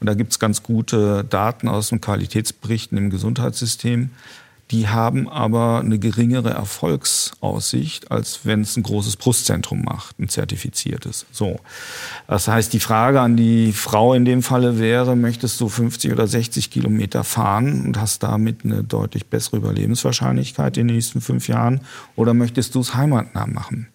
und 0.00 0.06
da 0.06 0.14
gibt 0.14 0.32
es 0.32 0.38
ganz 0.38 0.62
gute 0.62 1.24
Daten 1.24 1.68
aus 1.68 1.88
den 1.90 2.00
Qualitätsberichten 2.00 2.98
im 2.98 3.10
Gesundheitssystem. 3.10 4.10
Die 4.72 4.88
haben 4.88 5.28
aber 5.28 5.78
eine 5.78 6.00
geringere 6.00 6.50
Erfolgsaussicht, 6.50 8.10
als 8.10 8.40
wenn 8.42 8.62
es 8.62 8.76
ein 8.76 8.82
großes 8.82 9.16
Brustzentrum 9.16 9.84
macht, 9.84 10.18
ein 10.18 10.28
zertifiziertes. 10.28 11.24
So. 11.30 11.60
Das 12.26 12.48
heißt, 12.48 12.72
die 12.72 12.80
Frage 12.80 13.20
an 13.20 13.36
die 13.36 13.72
Frau 13.72 14.12
in 14.12 14.24
dem 14.24 14.42
Falle 14.42 14.80
wäre, 14.80 15.14
möchtest 15.14 15.60
du 15.60 15.68
50 15.68 16.10
oder 16.10 16.26
60 16.26 16.72
Kilometer 16.72 17.22
fahren 17.22 17.86
und 17.86 18.00
hast 18.00 18.24
damit 18.24 18.64
eine 18.64 18.82
deutlich 18.82 19.26
bessere 19.26 19.58
Überlebenswahrscheinlichkeit 19.58 20.76
in 20.78 20.88
den 20.88 20.96
nächsten 20.96 21.20
fünf 21.20 21.46
Jahren 21.46 21.82
oder 22.16 22.34
möchtest 22.34 22.74
du 22.74 22.80
es 22.80 22.96
heimatnah 22.96 23.46
machen? 23.46 23.86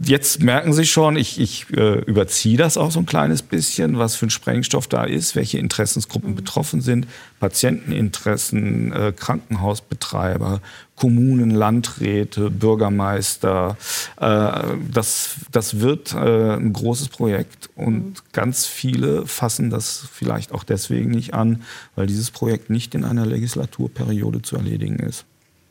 Jetzt 0.00 0.42
merken 0.42 0.72
Sie 0.72 0.86
schon, 0.86 1.16
ich, 1.16 1.38
ich 1.38 1.66
äh, 1.76 1.98
überziehe 2.04 2.56
das 2.56 2.78
auch 2.78 2.90
so 2.90 3.00
ein 3.00 3.06
kleines 3.06 3.42
bisschen, 3.42 3.98
was 3.98 4.16
für 4.16 4.26
ein 4.26 4.30
Sprengstoff 4.30 4.86
da 4.86 5.04
ist, 5.04 5.36
welche 5.36 5.58
Interessensgruppen 5.58 6.30
mhm. 6.30 6.36
betroffen 6.36 6.80
sind, 6.80 7.06
Patienteninteressen, 7.38 8.92
äh, 8.92 9.12
Krankenhausbetreiber, 9.14 10.62
Kommunen, 10.96 11.50
Landräte, 11.50 12.50
Bürgermeister. 12.50 13.76
Äh, 14.18 14.52
das, 14.90 15.36
das 15.52 15.80
wird 15.80 16.14
äh, 16.14 16.54
ein 16.54 16.72
großes 16.72 17.10
Projekt 17.10 17.68
und 17.76 17.94
mhm. 17.94 18.14
ganz 18.32 18.64
viele 18.64 19.26
fassen 19.26 19.68
das 19.68 20.08
vielleicht 20.10 20.52
auch 20.52 20.64
deswegen 20.64 21.10
nicht 21.10 21.34
an, 21.34 21.62
weil 21.94 22.06
dieses 22.06 22.30
Projekt 22.30 22.70
nicht 22.70 22.94
in 22.94 23.04
einer 23.04 23.26
Legislaturperiode 23.26 24.40
zu 24.40 24.56
erledigen 24.56 24.98
ist. 24.98 25.26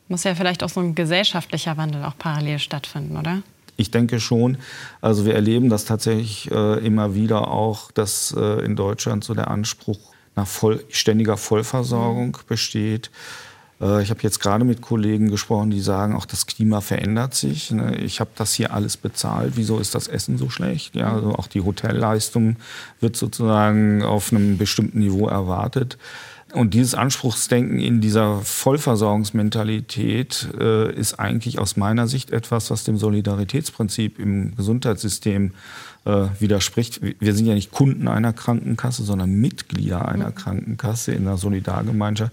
Muss 0.06 0.22
ja 0.22 0.36
vielleicht 0.36 0.62
auch 0.62 0.68
so 0.68 0.78
ein 0.78 0.94
gesellschaftlicher 0.94 1.76
Wandel 1.76 2.04
auch 2.04 2.16
parallel 2.16 2.60
stattfinden, 2.60 3.16
oder? 3.16 3.42
Ich 3.76 3.90
denke 3.90 4.20
schon. 4.20 4.58
Also 5.00 5.26
wir 5.26 5.34
erleben 5.34 5.68
das 5.68 5.84
tatsächlich 5.84 6.50
äh, 6.50 6.84
immer 6.84 7.14
wieder 7.14 7.48
auch, 7.48 7.90
dass 7.90 8.34
äh, 8.36 8.64
in 8.64 8.76
Deutschland 8.76 9.24
so 9.24 9.34
der 9.34 9.48
Anspruch 9.48 9.98
nach 10.36 10.46
voll, 10.46 10.84
ständiger 10.90 11.36
Vollversorgung 11.36 12.28
mhm. 12.28 12.46
besteht. 12.46 13.10
Äh, 13.80 14.02
ich 14.02 14.10
habe 14.10 14.20
jetzt 14.22 14.40
gerade 14.40 14.64
mit 14.64 14.80
Kollegen 14.80 15.30
gesprochen, 15.30 15.70
die 15.70 15.80
sagen, 15.80 16.14
auch 16.14 16.26
das 16.26 16.46
Klima 16.46 16.80
verändert 16.80 17.34
sich. 17.34 17.70
Ne? 17.70 17.96
Ich 17.96 18.20
habe 18.20 18.30
das 18.36 18.54
hier 18.54 18.72
alles 18.72 18.96
bezahlt. 18.96 19.52
Wieso 19.56 19.78
ist 19.78 19.94
das 19.94 20.08
Essen 20.08 20.38
so 20.38 20.50
schlecht? 20.50 20.94
Ja, 20.94 21.12
also 21.12 21.34
auch 21.34 21.46
die 21.46 21.60
Hotelleistung 21.60 22.56
wird 23.00 23.16
sozusagen 23.16 24.02
auf 24.02 24.32
einem 24.32 24.58
bestimmten 24.58 25.00
Niveau 25.00 25.28
erwartet. 25.28 25.98
Und 26.54 26.72
dieses 26.72 26.94
Anspruchsdenken 26.94 27.80
in 27.80 28.00
dieser 28.00 28.40
Vollversorgungsmentalität 28.40 30.48
äh, 30.58 30.94
ist 30.94 31.18
eigentlich 31.18 31.58
aus 31.58 31.76
meiner 31.76 32.06
Sicht 32.06 32.30
etwas, 32.30 32.70
was 32.70 32.84
dem 32.84 32.96
Solidaritätsprinzip 32.96 34.20
im 34.20 34.54
Gesundheitssystem 34.54 35.52
äh, 36.04 36.26
widerspricht. 36.38 37.00
Wir 37.02 37.34
sind 37.34 37.46
ja 37.46 37.54
nicht 37.54 37.72
Kunden 37.72 38.08
einer 38.08 38.32
Krankenkasse, 38.32 39.02
sondern 39.02 39.30
Mitglieder 39.30 40.06
einer 40.06 40.28
mhm. 40.28 40.34
Krankenkasse 40.34 41.12
in 41.12 41.26
einer 41.26 41.38
Solidargemeinschaft. 41.38 42.32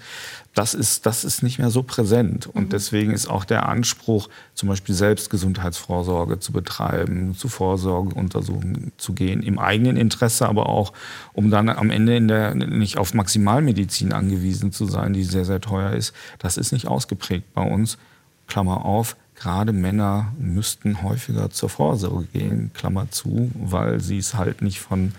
Das 0.53 0.73
ist, 0.73 1.05
das 1.05 1.23
ist 1.23 1.43
nicht 1.43 1.59
mehr 1.59 1.69
so 1.69 1.81
präsent. 1.81 2.47
Und 2.47 2.65
mhm. 2.65 2.69
deswegen 2.69 3.13
ist 3.13 3.29
auch 3.29 3.45
der 3.45 3.69
Anspruch, 3.69 4.27
zum 4.53 4.67
Beispiel 4.67 4.93
selbst 4.93 5.29
Gesundheitsvorsorge 5.29 6.39
zu 6.39 6.51
betreiben, 6.51 7.35
zu 7.37 7.47
Vorsorgeuntersuchungen 7.47 8.91
zu 8.97 9.13
gehen, 9.13 9.41
im 9.41 9.57
eigenen 9.57 9.95
Interesse, 9.95 10.49
aber 10.49 10.67
auch, 10.67 10.91
um 11.31 11.49
dann 11.49 11.69
am 11.69 11.89
Ende 11.89 12.17
in 12.17 12.27
der, 12.27 12.53
nicht 12.53 12.97
auf 12.97 13.13
Maximalmedizin 13.13 14.10
angewiesen 14.13 14.71
zu 14.71 14.85
sein, 14.85 15.13
die 15.13 15.23
sehr, 15.23 15.45
sehr 15.45 15.61
teuer 15.61 15.91
ist. 15.91 16.13
Das 16.39 16.57
ist 16.57 16.71
nicht 16.71 16.87
ausgeprägt 16.87 17.53
bei 17.53 17.63
uns. 17.63 17.97
Klammer 18.47 18.85
auf, 18.85 19.15
gerade 19.35 19.71
Männer 19.71 20.33
müssten 20.37 21.01
häufiger 21.01 21.49
zur 21.49 21.69
Vorsorge 21.69 22.27
gehen, 22.33 22.71
Klammer 22.73 23.09
zu, 23.11 23.51
weil 23.55 23.99
sie 23.99 24.17
es 24.17 24.35
halt 24.35 24.61
nicht 24.61 24.81
von 24.81 25.13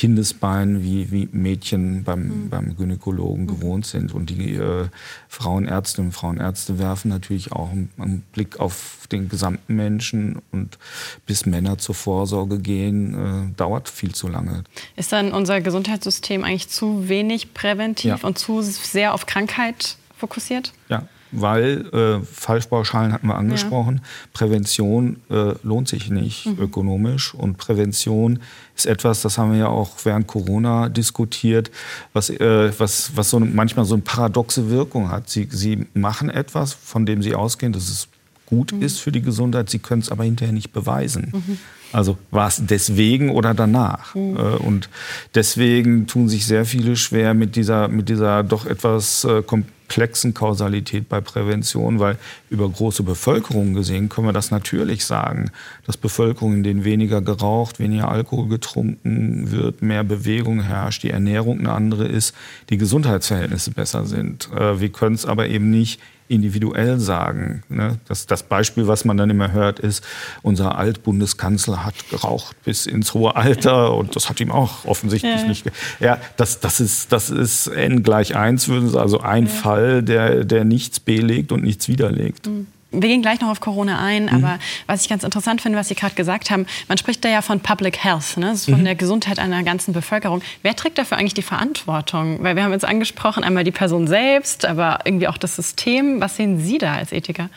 Kindesbeinen 0.00 0.82
wie, 0.82 1.10
wie 1.10 1.28
Mädchen 1.30 2.04
beim, 2.04 2.22
mhm. 2.22 2.48
beim 2.48 2.74
Gynäkologen 2.74 3.42
mhm. 3.42 3.48
gewohnt 3.48 3.84
sind. 3.84 4.14
Und 4.14 4.30
die 4.30 4.54
äh, 4.54 4.88
Frauenärzte 5.28 6.00
und 6.00 6.12
Frauenärzte 6.12 6.78
werfen 6.78 7.10
natürlich 7.10 7.52
auch 7.52 7.70
einen, 7.70 7.90
einen, 7.98 8.22
Blick 8.32 8.58
auf 8.60 9.06
den 9.12 9.28
gesamten 9.28 9.76
Menschen. 9.76 10.40
Und 10.52 10.78
bis 11.26 11.44
Männer 11.44 11.76
zur 11.76 11.94
Vorsorge 11.94 12.60
gehen, 12.60 13.50
äh, 13.52 13.54
dauert 13.58 13.90
viel 13.90 14.14
zu 14.14 14.28
lange. 14.28 14.64
Ist 14.96 15.12
dann 15.12 15.32
unser 15.32 15.60
Gesundheitssystem 15.60 16.44
eigentlich 16.44 16.70
zu 16.70 17.10
wenig 17.10 17.52
präventiv 17.52 18.22
ja. 18.22 18.26
und 18.26 18.38
zu 18.38 18.62
sehr 18.62 19.12
auf 19.12 19.26
Krankheit 19.26 19.98
fokussiert? 20.16 20.72
Ja, 20.88 21.06
weil 21.32 21.86
äh, 21.92 22.24
Falschpauschalen 22.24 23.12
hatten 23.12 23.26
wir 23.26 23.36
angesprochen. 23.36 23.96
Ja. 23.96 24.02
Prävention 24.32 25.16
äh, 25.30 25.54
lohnt 25.62 25.88
sich 25.88 26.10
nicht 26.10 26.46
mhm. 26.46 26.60
ökonomisch 26.60 27.34
und 27.34 27.56
Prävention 27.58 28.40
ist 28.76 28.86
etwas, 28.86 29.22
das 29.22 29.38
haben 29.38 29.52
wir 29.52 29.58
ja 29.58 29.68
auch 29.68 29.90
während 30.04 30.26
Corona 30.26 30.88
diskutiert, 30.88 31.70
was, 32.12 32.30
äh, 32.30 32.72
was, 32.78 33.12
was 33.14 33.30
so 33.30 33.40
manchmal 33.40 33.84
so 33.84 33.94
eine 33.94 34.02
paradoxe 34.02 34.70
Wirkung 34.70 35.10
hat. 35.10 35.28
Sie, 35.28 35.48
sie 35.50 35.86
machen 35.94 36.30
etwas, 36.30 36.72
von 36.72 37.06
dem 37.06 37.22
sie 37.22 37.34
ausgehen, 37.34 37.72
das 37.72 37.88
ist 37.88 38.08
gut 38.50 38.72
mhm. 38.72 38.82
ist 38.82 38.98
für 38.98 39.12
die 39.12 39.22
Gesundheit, 39.22 39.70
sie 39.70 39.78
können 39.78 40.02
es 40.02 40.10
aber 40.10 40.24
hinterher 40.24 40.52
nicht 40.52 40.72
beweisen. 40.72 41.32
Mhm. 41.32 41.58
Also 41.92 42.18
war 42.30 42.48
es 42.48 42.62
deswegen 42.64 43.30
oder 43.30 43.54
danach? 43.54 44.14
Mhm. 44.14 44.36
Äh, 44.36 44.40
und 44.40 44.90
deswegen 45.34 46.06
tun 46.06 46.28
sich 46.28 46.46
sehr 46.46 46.64
viele 46.64 46.96
schwer 46.96 47.32
mit 47.32 47.56
dieser, 47.56 47.88
mit 47.88 48.08
dieser 48.08 48.42
doch 48.42 48.66
etwas 48.66 49.24
äh, 49.24 49.42
komplexen 49.42 50.34
Kausalität 50.34 51.08
bei 51.08 51.20
Prävention, 51.20 51.98
weil 51.98 52.16
über 52.48 52.68
große 52.68 53.02
Bevölkerungen 53.02 53.74
gesehen 53.74 54.08
können 54.08 54.28
wir 54.28 54.32
das 54.32 54.50
natürlich 54.50 55.04
sagen, 55.04 55.50
dass 55.86 55.96
Bevölkerungen, 55.96 56.58
in 56.58 56.62
denen 56.62 56.84
weniger 56.84 57.22
geraucht, 57.22 57.80
weniger 57.80 58.08
Alkohol 58.08 58.48
getrunken 58.48 59.50
wird, 59.50 59.82
mehr 59.82 60.04
Bewegung 60.04 60.62
herrscht, 60.62 61.02
die 61.02 61.10
Ernährung 61.10 61.58
eine 61.58 61.72
andere 61.72 62.06
ist, 62.06 62.34
die 62.68 62.78
Gesundheitsverhältnisse 62.78 63.72
besser 63.72 64.06
sind. 64.06 64.48
Äh, 64.52 64.80
wir 64.80 64.90
können 64.90 65.16
es 65.16 65.26
aber 65.26 65.48
eben 65.48 65.70
nicht 65.70 66.00
individuell 66.30 66.98
sagen. 67.00 67.62
Ne? 67.68 67.98
Das, 68.06 68.26
das 68.26 68.42
Beispiel, 68.44 68.86
was 68.86 69.04
man 69.04 69.16
dann 69.16 69.30
immer 69.30 69.52
hört, 69.52 69.80
ist, 69.80 70.04
unser 70.42 70.78
Altbundeskanzler 70.78 71.84
hat 71.84 71.94
geraucht 72.08 72.56
bis 72.64 72.86
ins 72.86 73.14
hohe 73.14 73.34
Alter 73.34 73.94
und 73.94 74.14
das 74.14 74.28
hat 74.28 74.40
ihm 74.40 74.52
auch 74.52 74.84
offensichtlich 74.84 75.42
ja. 75.42 75.46
nicht. 75.48 75.70
Ja, 75.98 76.18
das, 76.36 76.60
das, 76.60 76.80
ist, 76.80 77.12
das 77.12 77.30
ist 77.30 77.66
n 77.66 78.02
gleich 78.02 78.36
eins, 78.36 78.68
würden 78.68 78.88
Sie, 78.88 79.00
also 79.00 79.20
ein 79.20 79.46
ja. 79.46 79.50
Fall, 79.50 80.02
der, 80.02 80.44
der 80.44 80.64
nichts 80.64 81.00
belegt 81.00 81.52
und 81.52 81.64
nichts 81.64 81.88
widerlegt. 81.88 82.46
Mhm. 82.46 82.66
Wir 82.92 83.08
gehen 83.08 83.22
gleich 83.22 83.40
noch 83.40 83.48
auf 83.48 83.60
Corona 83.60 84.02
ein, 84.02 84.24
mhm. 84.24 84.30
aber 84.30 84.58
was 84.86 85.02
ich 85.02 85.08
ganz 85.08 85.22
interessant 85.22 85.60
finde, 85.60 85.78
was 85.78 85.88
Sie 85.88 85.94
gerade 85.94 86.14
gesagt 86.14 86.50
haben, 86.50 86.66
man 86.88 86.98
spricht 86.98 87.24
da 87.24 87.28
ja 87.28 87.40
von 87.40 87.60
Public 87.60 87.98
Health, 87.98 88.36
ne? 88.36 88.52
ist 88.52 88.64
von 88.64 88.80
mhm. 88.80 88.84
der 88.84 88.94
Gesundheit 88.96 89.38
einer 89.38 89.62
ganzen 89.62 89.92
Bevölkerung. 89.92 90.42
Wer 90.62 90.74
trägt 90.74 90.98
dafür 90.98 91.16
eigentlich 91.16 91.34
die 91.34 91.42
Verantwortung? 91.42 92.42
Weil 92.42 92.56
wir 92.56 92.64
haben 92.64 92.72
jetzt 92.72 92.84
angesprochen, 92.84 93.44
einmal 93.44 93.64
die 93.64 93.70
Person 93.70 94.08
selbst, 94.08 94.64
aber 94.64 95.00
irgendwie 95.04 95.28
auch 95.28 95.38
das 95.38 95.56
System. 95.56 96.20
Was 96.20 96.36
sehen 96.36 96.58
Sie 96.60 96.78
da 96.78 96.94
als 96.94 97.12
Ethiker? 97.12 97.48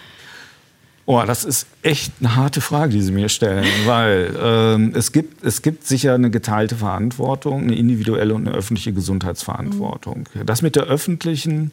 Oh, 1.05 1.21
das 1.25 1.43
ist 1.43 1.67
echt 1.81 2.13
eine 2.21 2.35
harte 2.35 2.61
Frage, 2.61 2.93
die 2.93 3.01
Sie 3.01 3.11
mir 3.11 3.27
stellen, 3.27 3.65
weil 3.85 4.35
ähm, 4.41 4.93
es, 4.95 5.11
gibt, 5.11 5.43
es 5.43 5.61
gibt 5.61 5.85
sicher 5.85 6.13
eine 6.13 6.29
geteilte 6.29 6.75
Verantwortung, 6.75 7.63
eine 7.63 7.75
individuelle 7.75 8.33
und 8.33 8.47
eine 8.47 8.55
öffentliche 8.55 8.93
Gesundheitsverantwortung. 8.93 10.29
Mhm. 10.33 10.45
Das 10.45 10.61
mit 10.61 10.75
der 10.75 10.83
öffentlichen 10.83 11.71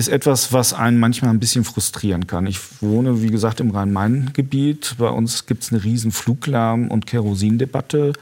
ist 0.00 0.08
etwas, 0.08 0.50
was 0.52 0.72
einen 0.72 0.98
manchmal 0.98 1.30
ein 1.30 1.40
bisschen 1.40 1.62
frustrieren 1.62 2.26
kann. 2.26 2.46
Ich 2.46 2.58
wohne, 2.80 3.22
wie 3.22 3.30
gesagt, 3.30 3.60
im 3.60 3.70
Rhein-Main-Gebiet. 3.70 4.96
Bei 4.98 5.10
uns 5.10 5.44
gibt 5.44 5.62
es 5.62 5.72
eine 5.72 5.84
riesen 5.84 6.10
Fluglärm- 6.10 6.88
und 6.88 7.06
Kerosindebatte. 7.06 8.14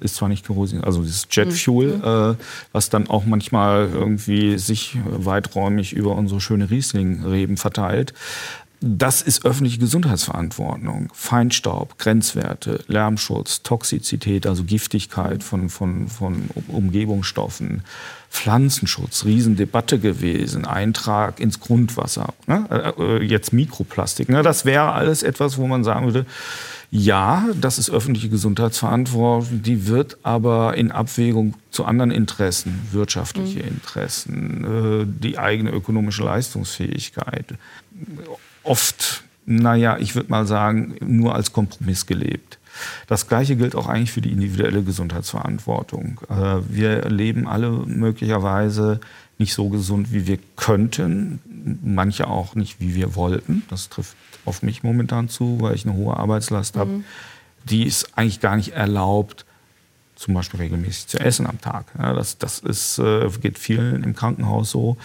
Ist 0.00 0.16
zwar 0.16 0.28
nicht 0.28 0.44
Kerosin, 0.44 0.82
also 0.82 1.02
dieses 1.02 1.28
Jetfuel, 1.30 1.98
mhm. 1.98 2.32
äh, 2.32 2.34
was 2.72 2.88
dann 2.88 3.08
auch 3.08 3.26
manchmal 3.26 3.88
irgendwie 3.92 4.58
sich 4.58 4.98
weiträumig 5.04 5.92
über 5.92 6.16
unsere 6.16 6.40
schöne 6.40 6.68
Riesling-Reben 6.68 7.56
verteilt. 7.56 8.12
Das 8.82 9.20
ist 9.20 9.44
öffentliche 9.44 9.78
Gesundheitsverantwortung. 9.78 11.10
Feinstaub, 11.12 11.98
Grenzwerte, 11.98 12.82
Lärmschutz, 12.86 13.62
Toxizität, 13.62 14.46
also 14.46 14.64
Giftigkeit 14.64 15.44
von, 15.44 15.68
von, 15.68 16.08
von 16.08 16.48
Umgebungsstoffen, 16.68 17.82
Pflanzenschutz, 18.30 19.26
Riesendebatte 19.26 19.98
gewesen, 19.98 20.64
Eintrag 20.64 21.40
ins 21.40 21.60
Grundwasser, 21.60 22.32
ne? 22.46 22.94
Äh, 22.98 23.02
äh, 23.02 23.22
jetzt 23.22 23.52
Mikroplastik. 23.52 24.30
Ne? 24.30 24.42
Das 24.42 24.64
wäre 24.64 24.92
alles 24.92 25.22
etwas, 25.22 25.58
wo 25.58 25.66
man 25.66 25.84
sagen 25.84 26.06
würde, 26.06 26.24
ja, 26.90 27.48
das 27.60 27.78
ist 27.78 27.90
öffentliche 27.90 28.30
Gesundheitsverantwortung, 28.30 29.62
die 29.62 29.88
wird 29.88 30.16
aber 30.22 30.76
in 30.76 30.90
Abwägung 30.90 31.54
zu 31.70 31.84
anderen 31.84 32.10
Interessen, 32.10 32.88
wirtschaftliche 32.92 33.60
mhm. 33.60 33.68
Interessen, 33.68 34.64
äh, 34.64 35.06
die 35.06 35.38
eigene 35.38 35.70
ökonomische 35.70 36.22
Leistungsfähigkeit 36.22 37.54
oft, 38.62 39.24
naja, 39.46 39.98
ich 39.98 40.14
würde 40.14 40.30
mal 40.30 40.46
sagen, 40.46 40.96
nur 41.00 41.34
als 41.34 41.52
Kompromiss 41.52 42.06
gelebt. 42.06 42.58
Das 43.06 43.28
Gleiche 43.28 43.56
gilt 43.56 43.74
auch 43.74 43.88
eigentlich 43.88 44.12
für 44.12 44.20
die 44.20 44.32
individuelle 44.32 44.82
Gesundheitsverantwortung. 44.82 46.20
Äh, 46.28 46.60
wir 46.68 47.08
leben 47.08 47.46
alle 47.46 47.70
möglicherweise 47.70 49.00
nicht 49.38 49.54
so 49.54 49.68
gesund, 49.68 50.12
wie 50.12 50.26
wir 50.26 50.38
könnten, 50.56 51.40
manche 51.82 52.28
auch 52.28 52.54
nicht, 52.54 52.80
wie 52.80 52.94
wir 52.94 53.14
wollten. 53.14 53.64
Das 53.70 53.88
trifft 53.88 54.16
auf 54.44 54.62
mich 54.62 54.82
momentan 54.82 55.28
zu, 55.28 55.60
weil 55.60 55.74
ich 55.74 55.86
eine 55.86 55.96
hohe 55.96 56.16
Arbeitslast 56.16 56.76
mhm. 56.76 56.80
habe. 56.80 57.04
Die 57.64 57.86
ist 57.86 58.16
eigentlich 58.16 58.40
gar 58.40 58.56
nicht 58.56 58.72
erlaubt, 58.72 59.44
zum 60.14 60.34
Beispiel 60.34 60.60
regelmäßig 60.60 61.06
zu 61.06 61.18
essen 61.18 61.46
am 61.46 61.60
Tag. 61.60 61.86
das 61.96 62.36
das 62.38 62.58
ist, 62.58 62.98
äh, 62.98 63.28
geht 63.40 63.58
vielen 63.58 64.04
im 64.04 64.14
Krankenhaus 64.14 64.70
so. 64.70 64.98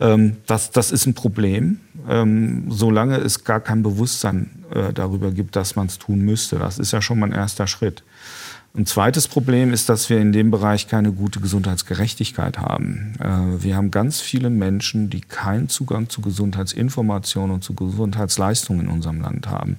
Ähm, 0.00 0.36
das, 0.46 0.70
das 0.70 0.92
ist 0.92 1.06
ein 1.06 1.14
Problem, 1.14 1.80
ähm, 2.08 2.64
solange 2.68 3.16
es 3.16 3.44
gar 3.44 3.60
kein 3.60 3.82
Bewusstsein 3.82 4.50
äh, 4.74 4.92
darüber 4.92 5.30
gibt, 5.30 5.56
dass 5.56 5.76
man 5.76 5.86
es 5.86 5.98
tun 5.98 6.20
müsste. 6.20 6.58
Das 6.58 6.78
ist 6.78 6.92
ja 6.92 7.00
schon 7.00 7.18
mal 7.18 7.26
ein 7.26 7.32
erster 7.32 7.66
Schritt. 7.66 8.02
Ein 8.76 8.84
zweites 8.84 9.26
Problem 9.26 9.72
ist, 9.72 9.88
dass 9.88 10.10
wir 10.10 10.18
in 10.18 10.32
dem 10.32 10.50
Bereich 10.50 10.86
keine 10.86 11.10
gute 11.10 11.40
Gesundheitsgerechtigkeit 11.40 12.58
haben. 12.58 13.14
Äh, 13.18 13.64
wir 13.64 13.74
haben 13.74 13.90
ganz 13.90 14.20
viele 14.20 14.50
Menschen, 14.50 15.08
die 15.08 15.22
keinen 15.22 15.70
Zugang 15.70 16.10
zu 16.10 16.20
Gesundheitsinformationen 16.20 17.54
und 17.54 17.64
zu 17.64 17.72
Gesundheitsleistungen 17.72 18.82
in 18.82 18.92
unserem 18.92 19.22
Land 19.22 19.48
haben. 19.48 19.78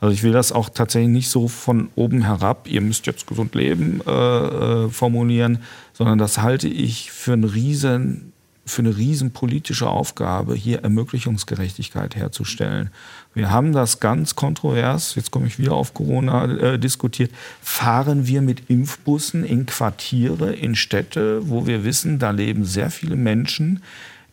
Also 0.00 0.14
ich 0.14 0.22
will 0.22 0.32
das 0.32 0.52
auch 0.52 0.70
tatsächlich 0.70 1.10
nicht 1.10 1.28
so 1.28 1.48
von 1.48 1.90
oben 1.96 2.22
herab, 2.22 2.66
ihr 2.66 2.80
müsst 2.80 3.06
jetzt 3.06 3.26
gesund 3.26 3.54
leben, 3.54 4.00
äh, 4.06 4.10
äh 4.10 4.88
formulieren, 4.88 5.58
sondern 5.92 6.16
das 6.16 6.38
halte 6.38 6.66
ich 6.66 7.12
für 7.12 7.34
einen 7.34 7.44
riesen 7.44 8.29
für 8.66 8.82
eine 8.82 8.96
riesenpolitische 8.96 9.88
Aufgabe, 9.88 10.54
hier 10.54 10.82
Ermöglichungsgerechtigkeit 10.82 12.14
herzustellen. 12.14 12.90
Wir 13.34 13.50
haben 13.50 13.72
das 13.72 14.00
ganz 14.00 14.34
kontrovers, 14.34 15.14
jetzt 15.14 15.30
komme 15.30 15.46
ich 15.46 15.58
wieder 15.58 15.72
auf 15.72 15.94
Corona, 15.94 16.44
äh, 16.44 16.78
diskutiert. 16.78 17.30
Fahren 17.60 18.26
wir 18.26 18.42
mit 18.42 18.68
Impfbussen 18.68 19.44
in 19.44 19.66
Quartiere, 19.66 20.52
in 20.52 20.74
Städte, 20.74 21.48
wo 21.48 21.66
wir 21.66 21.84
wissen, 21.84 22.18
da 22.18 22.30
leben 22.30 22.64
sehr 22.64 22.90
viele 22.90 23.16
Menschen, 23.16 23.82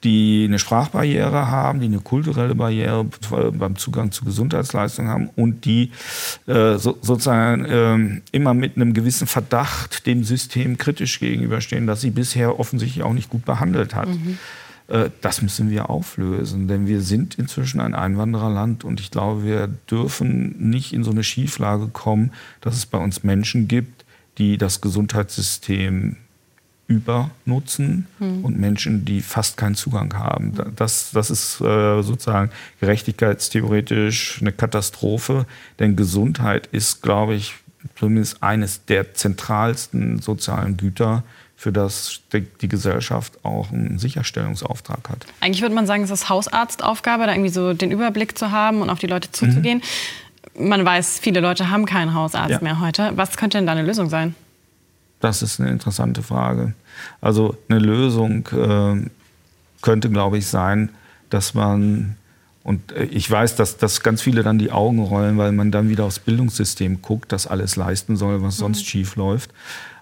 die 0.03 0.45
eine 0.47 0.59
Sprachbarriere 0.59 1.49
haben, 1.49 1.79
die 1.79 1.87
eine 1.87 1.99
kulturelle 1.99 2.55
Barriere 2.55 3.05
beim 3.53 3.75
Zugang 3.77 4.11
zu 4.11 4.25
Gesundheitsleistungen 4.25 5.11
haben 5.11 5.29
und 5.35 5.65
die 5.65 5.91
äh, 6.45 6.77
so, 6.77 6.97
sozusagen 7.01 7.65
äh, 7.65 8.21
immer 8.31 8.53
mit 8.53 8.75
einem 8.75 8.93
gewissen 8.93 9.27
Verdacht 9.27 10.05
dem 10.05 10.23
System 10.23 10.77
kritisch 10.77 11.19
gegenüberstehen, 11.19 11.87
das 11.87 12.01
sie 12.01 12.11
bisher 12.11 12.59
offensichtlich 12.59 13.03
auch 13.03 13.13
nicht 13.13 13.29
gut 13.29 13.45
behandelt 13.45 13.95
hat. 13.95 14.09
Mhm. 14.09 14.37
Äh, 14.87 15.09
das 15.21 15.41
müssen 15.41 15.69
wir 15.69 15.89
auflösen, 15.89 16.67
denn 16.67 16.87
wir 16.87 17.01
sind 17.01 17.35
inzwischen 17.35 17.79
ein 17.79 17.95
Einwandererland 17.95 18.83
und 18.83 18.99
ich 18.99 19.11
glaube, 19.11 19.43
wir 19.43 19.67
dürfen 19.89 20.69
nicht 20.69 20.93
in 20.93 21.03
so 21.03 21.11
eine 21.11 21.23
Schieflage 21.23 21.87
kommen, 21.87 22.31
dass 22.61 22.75
es 22.75 22.85
bei 22.85 22.97
uns 22.97 23.23
Menschen 23.23 23.67
gibt, 23.67 24.05
die 24.37 24.57
das 24.57 24.81
Gesundheitssystem 24.81 26.17
übernutzen 26.87 28.07
hm. 28.19 28.45
und 28.45 28.57
Menschen, 28.57 29.03
die 29.03 29.21
fast 29.21 29.57
keinen 29.57 29.75
Zugang 29.75 30.13
haben. 30.13 30.53
Das, 30.75 31.11
das 31.11 31.29
ist 31.29 31.59
äh, 31.59 32.01
sozusagen 32.01 32.49
gerechtigkeitstheoretisch 32.79 34.39
eine 34.41 34.53
Katastrophe, 34.53 35.45
denn 35.79 35.95
Gesundheit 35.95 36.67
ist, 36.67 37.01
glaube 37.01 37.35
ich, 37.35 37.55
zumindest 37.97 38.41
eines 38.41 38.85
der 38.85 39.13
zentralsten 39.13 40.19
sozialen 40.19 40.77
Güter, 40.77 41.23
für 41.57 41.71
das 41.71 42.21
die 42.31 42.67
Gesellschaft 42.67 43.43
auch 43.43 43.71
einen 43.71 43.97
Sicherstellungsauftrag 43.97 45.09
hat. 45.09 45.25
Eigentlich 45.41 45.63
würde 45.63 45.73
man 45.73 45.87
sagen, 45.87 46.03
es 46.03 46.11
ist 46.11 46.29
Hausarztaufgabe, 46.29 47.25
da 47.25 47.31
irgendwie 47.31 47.49
so 47.49 47.73
den 47.73 47.91
Überblick 47.91 48.37
zu 48.37 48.51
haben 48.51 48.81
und 48.81 48.91
auf 48.91 48.99
die 48.99 49.07
Leute 49.07 49.31
zuzugehen. 49.31 49.81
Mhm. 50.55 50.69
Man 50.69 50.85
weiß, 50.85 51.19
viele 51.19 51.39
Leute 51.39 51.71
haben 51.71 51.85
keinen 51.85 52.13
Hausarzt 52.13 52.51
ja. 52.51 52.59
mehr 52.61 52.79
heute. 52.79 53.11
Was 53.15 53.37
könnte 53.37 53.57
denn 53.57 53.65
da 53.65 53.71
eine 53.71 53.81
Lösung 53.81 54.09
sein? 54.09 54.35
Das 55.19 55.41
ist 55.41 55.59
eine 55.59 55.69
interessante 55.69 56.21
Frage. 56.21 56.73
Also 57.21 57.57
eine 57.69 57.79
Lösung 57.79 58.47
äh, 58.47 59.09
könnte, 59.81 60.09
glaube 60.09 60.37
ich, 60.37 60.47
sein, 60.47 60.89
dass 61.29 61.53
man, 61.53 62.15
und 62.63 62.91
äh, 62.91 63.05
ich 63.05 63.29
weiß, 63.29 63.55
dass, 63.55 63.77
dass 63.77 64.01
ganz 64.01 64.21
viele 64.21 64.43
dann 64.43 64.59
die 64.59 64.71
Augen 64.71 64.99
rollen, 64.99 65.37
weil 65.37 65.51
man 65.51 65.71
dann 65.71 65.89
wieder 65.89 66.05
aufs 66.05 66.19
Bildungssystem 66.19 67.01
guckt, 67.01 67.31
das 67.31 67.47
alles 67.47 67.75
leisten 67.75 68.15
soll, 68.15 68.41
was 68.41 68.57
sonst 68.57 68.81
mhm. 68.81 68.85
schief 68.85 69.15
läuft. 69.15 69.51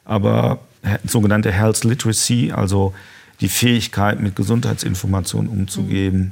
Aber 0.03 0.59
sogenannte 1.05 1.51
Health 1.51 1.83
Literacy, 1.83 2.51
also 2.51 2.93
die 3.41 3.49
Fähigkeit, 3.49 4.19
mit 4.19 4.35
Gesundheitsinformationen 4.35 5.49
umzugehen, 5.49 6.17
mhm. 6.17 6.31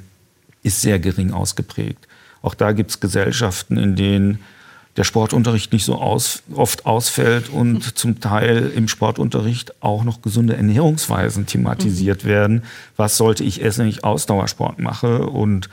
ist 0.62 0.82
sehr 0.82 1.00
gering 1.00 1.32
ausgeprägt. 1.32 2.08
Auch 2.41 2.54
da 2.54 2.74
gibt 2.74 2.91
es 2.91 3.00
Gesellschaften, 3.00 3.78
in 3.78 3.96
denen 3.96 4.39
der 4.95 5.03
Sportunterricht 5.03 5.73
nicht 5.73 5.86
so 5.86 5.95
aus, 5.95 6.43
oft 6.53 6.86
ausfällt 6.86 7.49
und 7.49 7.97
zum 7.97 8.19
Teil 8.19 8.71
im 8.75 8.88
Sportunterricht 8.88 9.73
auch 9.82 10.03
noch 10.03 10.21
gesunde 10.21 10.56
Ernährungsweisen 10.56 11.47
thematisiert 11.47 12.23
mhm. 12.23 12.27
werden. 12.27 12.63
Was 12.95 13.17
sollte 13.17 13.43
ich 13.43 13.63
essen, 13.63 13.82
wenn 13.82 13.89
ich 13.89 14.03
Ausdauersport 14.03 14.79
mache 14.79 15.25
und 15.25 15.69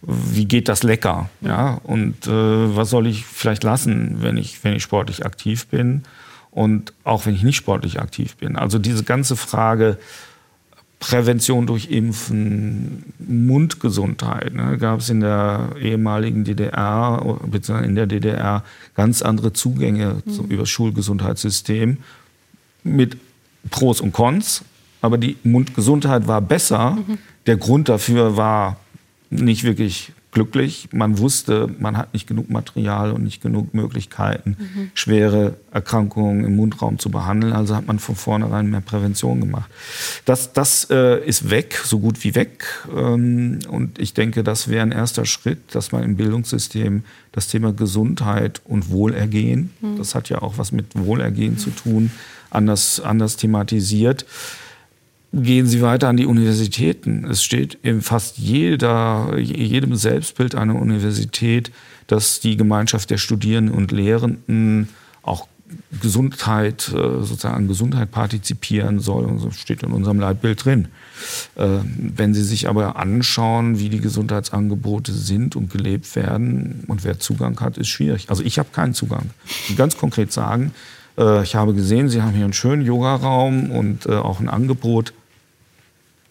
wie 0.00 0.46
geht 0.46 0.68
das 0.68 0.82
lecker? 0.82 1.28
Ja, 1.42 1.80
und 1.84 2.26
äh, 2.26 2.30
was 2.76 2.90
soll 2.90 3.06
ich 3.06 3.24
vielleicht 3.24 3.62
lassen, 3.62 4.16
wenn 4.20 4.36
ich, 4.36 4.64
wenn 4.64 4.74
ich 4.74 4.82
sportlich 4.82 5.24
aktiv 5.24 5.66
bin 5.66 6.02
und 6.50 6.92
auch 7.04 7.26
wenn 7.26 7.34
ich 7.34 7.42
nicht 7.42 7.56
sportlich 7.56 8.00
aktiv 8.00 8.36
bin? 8.36 8.56
Also 8.56 8.78
diese 8.78 9.04
ganze 9.04 9.36
Frage, 9.36 9.98
Prävention 11.02 11.66
durch 11.66 11.90
Impfen, 11.90 13.12
Mundgesundheit. 13.18 14.54
Ne, 14.54 14.78
gab 14.78 15.00
es 15.00 15.10
in 15.10 15.18
der 15.18 15.70
ehemaligen 15.80 16.44
DDR, 16.44 17.40
beziehungsweise 17.44 17.88
in 17.88 17.96
der 17.96 18.06
DDR, 18.06 18.62
ganz 18.94 19.20
andere 19.20 19.52
Zugänge 19.52 20.22
mhm. 20.24 20.44
über 20.48 20.62
das 20.62 20.70
Schulgesundheitssystem 20.70 21.98
mit 22.84 23.16
Pros 23.70 24.00
und 24.00 24.12
Cons. 24.12 24.62
Aber 25.00 25.18
die 25.18 25.36
Mundgesundheit 25.42 26.28
war 26.28 26.40
besser. 26.40 26.92
Mhm. 26.92 27.18
Der 27.46 27.56
Grund 27.56 27.88
dafür 27.88 28.36
war 28.36 28.76
nicht 29.28 29.64
wirklich 29.64 30.12
glücklich. 30.32 30.88
Man 30.92 31.18
wusste, 31.18 31.68
man 31.78 31.96
hat 31.96 32.14
nicht 32.14 32.26
genug 32.26 32.50
Material 32.50 33.12
und 33.12 33.22
nicht 33.22 33.42
genug 33.42 33.74
Möglichkeiten, 33.74 34.56
mhm. 34.58 34.90
schwere 34.94 35.54
Erkrankungen 35.70 36.44
im 36.44 36.56
Mundraum 36.56 36.98
zu 36.98 37.10
behandeln. 37.10 37.52
Also 37.52 37.76
hat 37.76 37.86
man 37.86 37.98
von 37.98 38.16
vornherein 38.16 38.70
mehr 38.70 38.80
Prävention 38.80 39.40
gemacht. 39.40 39.70
Das, 40.24 40.52
das 40.52 40.88
äh, 40.90 41.24
ist 41.24 41.50
weg, 41.50 41.80
so 41.84 42.00
gut 42.00 42.24
wie 42.24 42.34
weg. 42.34 42.64
Ähm, 42.96 43.60
und 43.68 43.98
ich 43.98 44.14
denke, 44.14 44.42
das 44.42 44.68
wäre 44.68 44.82
ein 44.82 44.92
erster 44.92 45.26
Schritt, 45.26 45.74
dass 45.74 45.92
man 45.92 46.02
im 46.02 46.16
Bildungssystem 46.16 47.04
das 47.30 47.48
Thema 47.48 47.72
Gesundheit 47.72 48.62
und 48.64 48.90
Wohlergehen, 48.90 49.70
mhm. 49.80 49.98
das 49.98 50.14
hat 50.14 50.30
ja 50.30 50.40
auch 50.40 50.56
was 50.56 50.72
mit 50.72 50.86
Wohlergehen 50.94 51.54
mhm. 51.54 51.58
zu 51.58 51.70
tun, 51.70 52.10
anders, 52.50 53.00
anders 53.00 53.36
thematisiert 53.36 54.24
gehen 55.32 55.66
Sie 55.66 55.80
weiter 55.80 56.08
an 56.08 56.16
die 56.16 56.26
Universitäten. 56.26 57.24
Es 57.24 57.42
steht 57.42 57.78
in 57.82 58.02
fast 58.02 58.38
jeder, 58.38 59.38
jedem 59.38 59.96
Selbstbild 59.96 60.54
einer 60.54 60.76
Universität, 60.76 61.72
dass 62.06 62.40
die 62.40 62.56
Gemeinschaft 62.56 63.10
der 63.10 63.18
Studierenden 63.18 63.74
und 63.74 63.92
Lehrenden 63.92 64.88
auch 65.22 65.46
Gesundheit, 66.02 66.88
äh, 66.88 67.24
sozusagen 67.24 67.54
an 67.54 67.68
Gesundheit 67.68 68.10
partizipieren 68.10 69.00
soll. 69.00 69.24
Und 69.24 69.38
so 69.38 69.50
steht 69.50 69.82
in 69.82 69.92
unserem 69.92 70.20
Leitbild 70.20 70.64
drin. 70.64 70.88
Äh, 71.54 71.66
wenn 71.96 72.34
Sie 72.34 72.42
sich 72.42 72.68
aber 72.68 72.96
anschauen, 72.96 73.78
wie 73.78 73.88
die 73.88 74.00
Gesundheitsangebote 74.00 75.12
sind 75.12 75.56
und 75.56 75.70
gelebt 75.70 76.14
werden 76.14 76.84
und 76.88 77.04
wer 77.04 77.18
Zugang 77.18 77.58
hat, 77.60 77.78
ist 77.78 77.88
schwierig. 77.88 78.28
Also 78.28 78.42
ich 78.42 78.58
habe 78.58 78.68
keinen 78.72 78.92
Zugang. 78.92 79.30
Ich 79.46 79.68
kann 79.68 79.76
ganz 79.76 79.96
konkret 79.96 80.30
sagen, 80.30 80.72
äh, 81.16 81.42
ich 81.42 81.54
habe 81.54 81.72
gesehen, 81.72 82.10
Sie 82.10 82.20
haben 82.20 82.34
hier 82.34 82.44
einen 82.44 82.52
schönen 82.52 82.82
Yogaraum 82.82 83.70
und 83.70 84.06
auch 84.08 84.40
ein 84.40 84.50
Angebot 84.50 85.14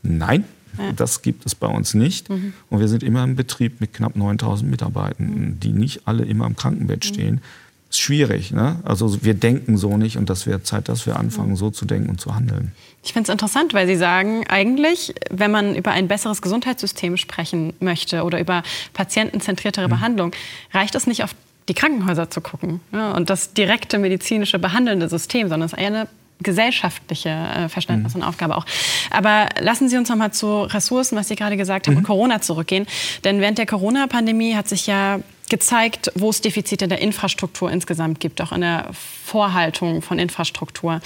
Nein, 0.04 0.46
ja. 0.78 0.92
das 0.94 1.22
gibt 1.22 1.46
es 1.46 1.56
bei 1.56 1.68
uns 1.68 1.94
nicht. 1.94 2.30
Mhm. 2.30 2.54
Und 2.70 2.80
wir 2.80 2.88
sind 2.88 3.04
immer 3.04 3.24
im 3.24 3.36
Betrieb 3.36 3.82
mit 3.82 3.94
knapp 3.94 4.16
9000 4.16 4.70
Mitarbeitenden, 4.70 5.60
die 5.60 5.72
nicht 5.72 6.08
alle 6.08 6.24
immer 6.26 6.46
im 6.46 6.56
Krankenbett 6.56 7.04
mhm. 7.04 7.08
stehen. 7.08 7.42
Ist 7.90 8.00
schwierig. 8.00 8.52
Ne? 8.52 8.80
Also 8.86 9.24
wir 9.24 9.34
denken 9.34 9.78
so 9.78 9.98
nicht 9.98 10.18
und 10.18 10.30
das 10.30 10.48
wäre 10.48 10.64
Zeit, 10.64 10.88
dass 10.88 11.06
wir 11.06 11.18
anfangen, 11.18 11.58
so 11.58 11.72
zu 11.72 11.86
denken 11.86 12.10
und 12.10 12.22
zu 12.22 12.34
handeln. 12.34 12.72
Ich 13.04 13.14
finde 13.14 13.30
es 13.30 13.34
interessant, 13.34 13.74
weil 13.74 13.86
Sie 13.86 13.98
sagen, 13.98 14.46
eigentlich, 14.48 15.14
wenn 15.30 15.52
man 15.52 15.76
über 15.76 15.92
ein 15.92 16.08
besseres 16.08 16.42
Gesundheitssystem 16.42 17.18
sprechen 17.18 17.74
möchte 17.80 18.24
oder 18.24 18.40
über 18.40 18.64
patientenzentriertere 18.94 19.88
mhm. 19.88 19.92
Behandlung, 19.92 20.32
reicht 20.74 20.96
es 20.96 21.06
nicht 21.06 21.24
auf 21.24 21.36
die 21.68 21.74
Krankenhäuser 21.74 22.30
zu 22.30 22.42
gucken 22.42 22.80
ja, 22.92 23.12
und 23.12 23.30
das 23.30 23.54
direkte 23.54 24.00
medizinische 24.00 24.58
behandelnde 24.58 25.10
System, 25.10 25.50
sondern 25.50 25.68
es 25.68 25.74
ist 25.74 25.80
eine 25.80 26.08
gesellschaftliche 26.42 27.30
äh, 27.30 27.70
Verständnis 27.70 28.16
mhm. 28.16 28.22
und 28.22 28.28
Aufgabe 28.28 28.58
auch. 28.58 28.66
Aber 29.10 29.48
lassen 29.60 29.90
Sie 29.90 29.98
uns 29.98 30.10
noch 30.10 30.16
mal 30.16 30.32
zu 30.32 30.64
Ressourcen, 30.64 31.18
was 31.18 31.28
Sie 31.28 31.36
gerade 31.36 31.58
gesagt 31.58 31.88
haben, 31.88 31.94
mhm. 31.94 32.00
und 32.00 32.06
Corona 32.06 32.42
zurückgehen. 32.42 32.86
Denn 33.24 33.40
während 33.40 33.58
der 33.58 33.66
Corona-Pandemie 33.66 34.56
hat 34.56 34.68
sich 34.68 34.88
ja 34.88 35.20
gezeigt, 35.50 36.12
wo 36.16 36.30
es 36.30 36.42
Defizite 36.42 36.88
der 36.88 37.00
Infrastruktur 37.00 37.70
insgesamt 37.72 38.20
gibt, 38.20 38.42
auch 38.42 38.52
in 38.52 38.62
der 38.62 38.90
Vorhaltung 38.94 40.02
von 40.02 40.18
Infrastruktur. 40.18 41.02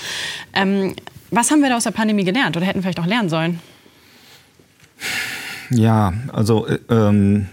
Ähm, 0.54 0.96
was 1.32 1.52
haben 1.52 1.62
wir 1.62 1.70
da 1.70 1.78
aus 1.78 1.84
der 1.84 1.92
Pandemie 1.92 2.24
gelernt 2.24 2.56
oder 2.56 2.66
hätten 2.66 2.82
vielleicht 2.82 3.00
auch 3.00 3.08
lernen 3.08 3.30
sollen? 3.30 3.60
Ja, 5.72 6.14
also 6.32 6.68
äh, 6.68 6.78
ähm, 6.90 7.48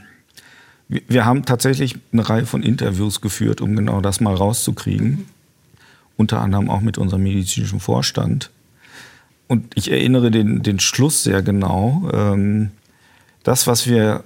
wir 0.89 1.25
haben 1.25 1.47
tatsächlich 1.47 1.97
eine 2.13 2.29
Reihe 2.29 2.45
von 2.45 2.63
Interviews 2.63 3.23
geführt, 3.23 3.63
um 3.63 3.75
genau 3.75 4.03
das 4.03 4.21
mal 4.21 4.35
rauszukriegen. 4.35 5.09
Mhm 5.09 5.27
unter 6.23 6.41
anderem 6.41 6.71
auch 6.71 6.81
mit 6.81 6.99
unserem 6.99 7.25
medizinischen 7.25 7.81
Vorstand. 7.81 8.51
Und 9.49 9.73
ich 9.75 9.91
erinnere 9.91 10.31
den, 10.31 10.63
den 10.63 10.79
Schluss 10.79 11.25
sehr 11.25 11.43
genau. 11.43 12.09
Ähm, 12.13 12.71
das, 13.43 13.67
was 13.67 13.87
wir 13.87 14.25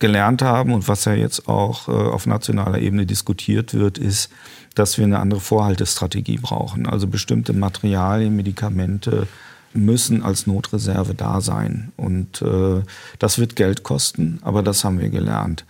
gelernt 0.00 0.42
haben 0.42 0.72
und 0.72 0.88
was 0.88 1.04
ja 1.04 1.14
jetzt 1.14 1.48
auch 1.48 1.88
äh, 1.88 1.92
auf 1.92 2.26
nationaler 2.26 2.78
Ebene 2.78 3.06
diskutiert 3.06 3.72
wird, 3.72 3.98
ist, 3.98 4.30
dass 4.74 4.98
wir 4.98 5.04
eine 5.04 5.20
andere 5.20 5.40
Vorhaltestrategie 5.40 6.38
brauchen. 6.38 6.86
Also 6.86 7.06
bestimmte 7.06 7.52
Materialien, 7.52 8.36
Medikamente 8.36 9.28
müssen 9.72 10.22
als 10.22 10.46
Notreserve 10.46 11.14
da 11.14 11.40
sein. 11.40 11.92
Und 11.96 12.42
äh, 12.42 12.82
das 13.18 13.38
wird 13.38 13.56
Geld 13.56 13.84
kosten, 13.84 14.40
aber 14.42 14.62
das 14.62 14.84
haben 14.84 15.00
wir 15.00 15.08
gelernt. 15.08 15.64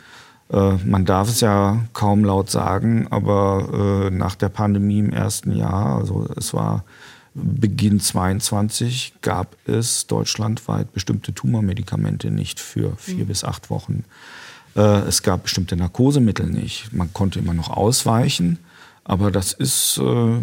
Äh, 0.53 0.75
man 0.85 1.05
darf 1.05 1.29
es 1.29 1.41
ja 1.41 1.85
kaum 1.93 2.25
laut 2.25 2.51
sagen, 2.51 3.07
aber 3.11 4.09
äh, 4.09 4.11
nach 4.11 4.35
der 4.35 4.49
Pandemie 4.49 5.01
im 5.01 5.13
ersten 5.13 5.53
Jahr, 5.55 5.99
also 5.99 6.27
es 6.37 6.55
war 6.55 6.85
Beginn 7.35 8.01
22, 8.01 9.15
gab 9.21 9.57
es 9.67 10.07
deutschlandweit 10.07 10.93
bestimmte 10.93 11.33
Tumormedikamente 11.33 12.31
nicht 12.31 12.59
für 12.61 12.97
vier 12.97 13.25
mhm. 13.25 13.29
bis 13.29 13.45
acht 13.45 13.71
Wochen. 13.71 14.05
Äh, 14.75 14.81
es 14.81 15.23
gab 15.23 15.45
bestimmte 15.45 15.77
Narkosemittel 15.77 16.47
nicht. 16.47 16.93
Man 16.93 17.13
konnte 17.13 17.39
immer 17.39 17.55
noch 17.55 17.71
ausweichen, 17.71 18.59
aber 19.05 19.31
das 19.31 19.53
ist 19.53 19.99
äh, 19.99 20.41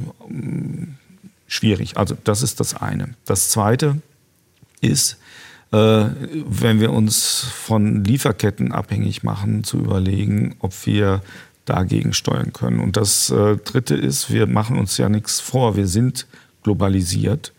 schwierig. 1.47 1.97
Also 1.97 2.15
das 2.23 2.43
ist 2.43 2.59
das 2.59 2.75
eine. 2.75 3.15
Das 3.25 3.49
zweite 3.49 4.01
ist, 4.81 5.17
wenn 5.75 6.79
wir 6.79 6.91
uns 6.91 7.47
von 7.53 8.03
Lieferketten 8.03 8.71
abhängig 8.71 9.23
machen, 9.23 9.63
zu 9.63 9.77
überlegen, 9.79 10.55
ob 10.59 10.73
wir 10.85 11.21
dagegen 11.65 12.13
steuern 12.13 12.53
können. 12.53 12.79
Und 12.79 12.97
das 12.97 13.29
äh, 13.31 13.57
Dritte 13.57 13.95
ist, 13.95 14.31
wir 14.31 14.47
machen 14.47 14.77
uns 14.77 14.97
ja 14.97 15.09
nichts 15.09 15.39
vor. 15.39 15.75
Wir 15.75 15.87
sind 15.87 16.27
globalisiert 16.63 17.53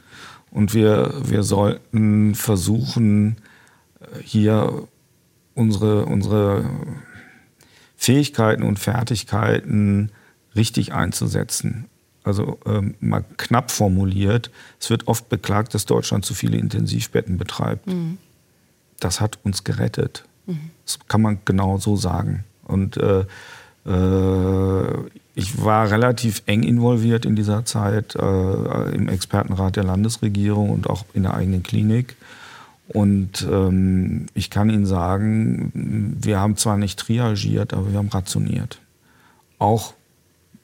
und 0.51 0.75
wir, 0.75 1.15
wir 1.25 1.43
sollten 1.43 2.35
versuchen, 2.35 3.37
hier 4.23 4.87
unsere, 5.55 6.07
unsere 6.07 6.65
Fähigkeiten 7.97 8.63
und 8.63 8.79
Fertigkeiten 8.79 10.11
richtig 10.55 10.93
einzusetzen. 10.93 11.87
Also 12.27 12.59
ähm, 12.67 12.97
mal 12.99 13.25
knapp 13.37 13.71
formuliert, 13.71 14.51
es 14.81 14.91
wird 14.91 15.07
oft 15.07 15.29
beklagt, 15.29 15.75
dass 15.75 15.87
Deutschland 15.87 16.25
zu 16.25 16.35
viele 16.35 16.59
Intensivbetten 16.59 17.39
betreibt. 17.39 17.87
Mhm. 17.87 18.19
Das 18.99 19.21
hat 19.21 19.39
uns 19.45 19.63
gerettet. 19.63 20.25
Mhm. 20.47 20.71
Das 20.85 20.99
kann 21.07 21.23
man 21.23 21.39
genau 21.45 21.79
so 21.79 21.97
sagen. 21.97 22.43
Und 22.65 22.97
äh, 22.97 23.21
äh, 23.87 25.11
ich 25.37 25.63
war 25.63 25.89
relativ 25.89 26.43
eng 26.47 26.65
involviert 26.65 27.25
in 27.25 27.37
dieser 27.37 27.65
Zeit 27.65 28.17
äh, 28.17 28.91
im 28.91 29.09
Expertenrat 29.09 29.77
der 29.77 29.85
Landesregierung 29.85 30.71
und 30.71 30.91
auch 30.91 31.05
in 31.15 31.23
der 31.23 31.35
eigenen 31.35 31.63
Klinik. 31.63 32.17
Und 32.89 33.47
ähm, 33.49 34.27
ich 34.35 34.51
kann 34.51 34.69
Ihnen 34.69 34.87
sagen, 34.87 36.17
wir 36.21 36.41
haben 36.41 36.57
zwar 36.57 36.77
nicht 36.77 36.99
triagiert, 36.99 37.73
aber 37.73 37.93
wir 37.93 37.99
haben 37.99 38.09
rationiert. 38.09 38.81
Auch 39.61 39.95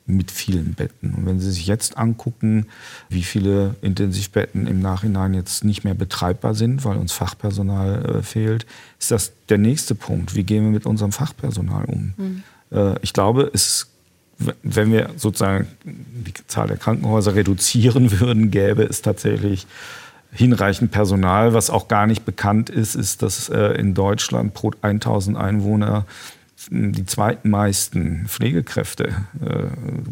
mit 0.07 0.31
vielen 0.31 0.75
Betten. 0.75 1.15
Und 1.15 1.27
wenn 1.27 1.41
Sie 1.41 1.51
sich 1.51 1.67
jetzt 1.67 1.97
angucken, 1.97 2.67
wie 3.09 3.23
viele 3.23 3.77
Intensivbetten 3.83 4.67
im 4.67 4.81
Nachhinein 4.81 5.35
jetzt 5.35 5.65
nicht 5.65 5.85
mehr 5.85 5.95
betreibbar 5.95 6.55
sind, 6.55 6.85
weil 6.85 6.97
uns 6.97 7.13
Fachpersonal 7.13 8.05
äh, 8.05 8.23
fehlt, 8.23 8.67
ist 8.99 9.11
das 9.11 9.33
der 9.49 9.59
nächste 9.59 9.95
Punkt. 9.95 10.35
Wie 10.35 10.43
gehen 10.43 10.65
wir 10.65 10.71
mit 10.71 10.87
unserem 10.87 11.13
Fachpersonal 11.13 11.85
um? 11.85 12.15
Mhm. 12.17 12.43
Äh, 12.73 12.95
ich 13.03 13.13
glaube, 13.13 13.51
es, 13.55 13.89
wenn 14.63 14.91
wir 14.93 15.11
sozusagen 15.17 15.69
die 15.85 16.35
Zahl 16.49 16.67
der 16.67 16.79
Krankenhäuser 16.79 17.35
reduzieren 17.35 18.21
würden, 18.21 18.51
gäbe 18.51 18.83
es 18.83 19.03
tatsächlich 19.03 19.67
hinreichend 20.33 20.91
Personal. 20.91 21.55
Was 21.55 21.71
auch 21.71 21.89
gar 21.89 22.07
nicht 22.07 22.25
bekannt 22.25 22.71
ist, 22.71 22.97
ist, 22.97 23.23
dass 23.23 23.49
äh, 23.51 23.79
in 23.79 23.95
Deutschland 23.95 24.55
pro 24.55 24.73
1000 24.81 25.37
Einwohner 25.37 26.07
die 26.71 27.05
zweitmeisten 27.05 28.27
Pflegekräfte 28.27 29.09
äh, 29.45 29.65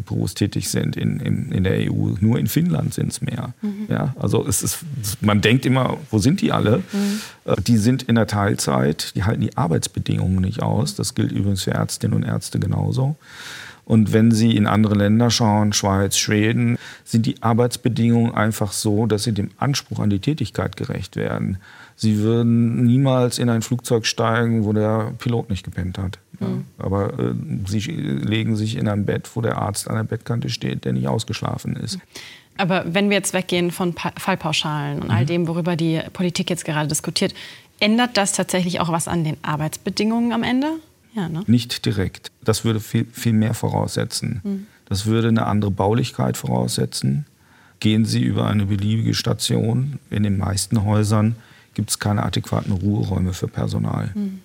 berufstätig 0.05 0.69
sind 0.69 0.95
in, 0.97 1.19
in, 1.19 1.51
in, 1.51 1.63
der 1.63 1.91
EU. 1.91 2.15
Nur 2.19 2.39
in 2.39 2.47
Finnland 2.47 2.93
sind 2.93 3.11
es 3.11 3.21
mehr. 3.21 3.53
Mhm. 3.61 3.87
Ja, 3.89 4.15
also 4.19 4.45
es 4.47 4.61
ist, 4.61 4.79
man 5.21 5.41
denkt 5.41 5.65
immer, 5.65 5.97
wo 6.09 6.19
sind 6.19 6.41
die 6.41 6.51
alle? 6.51 6.77
Mhm. 6.91 7.21
Äh, 7.45 7.61
die 7.61 7.77
sind 7.77 8.03
in 8.03 8.15
der 8.15 8.27
Teilzeit, 8.27 9.15
die 9.15 9.23
halten 9.23 9.41
die 9.41 9.55
Arbeitsbedingungen 9.57 10.41
nicht 10.41 10.61
aus. 10.61 10.95
Das 10.95 11.15
gilt 11.15 11.31
übrigens 11.31 11.63
für 11.63 11.71
Ärztinnen 11.71 12.15
und 12.15 12.23
Ärzte 12.23 12.59
genauso. 12.59 13.15
Und 13.85 14.13
wenn 14.13 14.31
Sie 14.31 14.55
in 14.55 14.67
andere 14.67 14.95
Länder 14.95 15.29
schauen, 15.29 15.73
Schweiz, 15.73 16.15
Schweden, 16.17 16.77
sind 17.03 17.25
die 17.25 17.41
Arbeitsbedingungen 17.41 18.33
einfach 18.33 18.71
so, 18.71 19.05
dass 19.05 19.23
sie 19.23 19.33
dem 19.33 19.49
Anspruch 19.57 19.99
an 19.99 20.09
die 20.09 20.19
Tätigkeit 20.19 20.77
gerecht 20.77 21.15
werden. 21.15 21.57
Sie 21.95 22.19
würden 22.19 22.85
niemals 22.85 23.37
in 23.37 23.49
ein 23.49 23.61
Flugzeug 23.61 24.05
steigen, 24.05 24.63
wo 24.63 24.73
der 24.73 25.13
Pilot 25.17 25.49
nicht 25.49 25.63
gepennt 25.63 25.97
hat. 25.97 26.19
Ja. 26.41 26.47
Mhm. 26.47 26.65
Aber 26.77 27.19
äh, 27.19 27.33
sie 27.67 27.79
legen 27.79 28.55
sich 28.55 28.75
in 28.75 28.87
ein 28.87 29.05
Bett, 29.05 29.29
wo 29.35 29.41
der 29.41 29.57
Arzt 29.57 29.87
an 29.87 29.95
der 29.95 30.03
Bettkante 30.03 30.49
steht, 30.49 30.85
der 30.85 30.93
nicht 30.93 31.07
ausgeschlafen 31.07 31.75
ist. 31.75 31.99
Aber 32.57 32.83
wenn 32.85 33.09
wir 33.09 33.17
jetzt 33.17 33.33
weggehen 33.33 33.71
von 33.71 33.93
pa 33.93 34.11
Fallpauschalen 34.17 35.01
und 35.01 35.09
all 35.09 35.25
dem, 35.25 35.47
worüber 35.47 35.75
die 35.75 36.01
Politik 36.13 36.49
jetzt 36.49 36.65
gerade 36.65 36.87
diskutiert, 36.87 37.33
ändert 37.79 38.17
das 38.17 38.33
tatsächlich 38.33 38.79
auch 38.79 38.89
was 38.89 39.07
an 39.07 39.23
den 39.23 39.37
Arbeitsbedingungen 39.41 40.33
am 40.33 40.43
Ende? 40.43 40.73
Ja, 41.13 41.27
ne? 41.27 41.43
Nicht 41.47 41.85
direkt. 41.85 42.31
Das 42.43 42.63
würde 42.63 42.79
viel, 42.79 43.05
viel 43.11 43.33
mehr 43.33 43.53
voraussetzen. 43.53 44.41
Mhm. 44.43 44.67
Das 44.85 45.05
würde 45.05 45.29
eine 45.29 45.45
andere 45.45 45.71
Baulichkeit 45.71 46.37
voraussetzen. 46.37 47.25
Gehen 47.79 48.05
Sie 48.05 48.21
über 48.21 48.47
eine 48.47 48.65
beliebige 48.65 49.13
Station, 49.13 49.99
in 50.09 50.23
den 50.23 50.37
meisten 50.37 50.83
Häusern 50.83 51.35
gibt 51.73 51.89
es 51.89 51.99
keine 51.99 52.23
adäquaten 52.23 52.73
Ruheräume 52.73 53.33
für 53.33 53.47
Personal. 53.47 54.11
Mhm. 54.13 54.41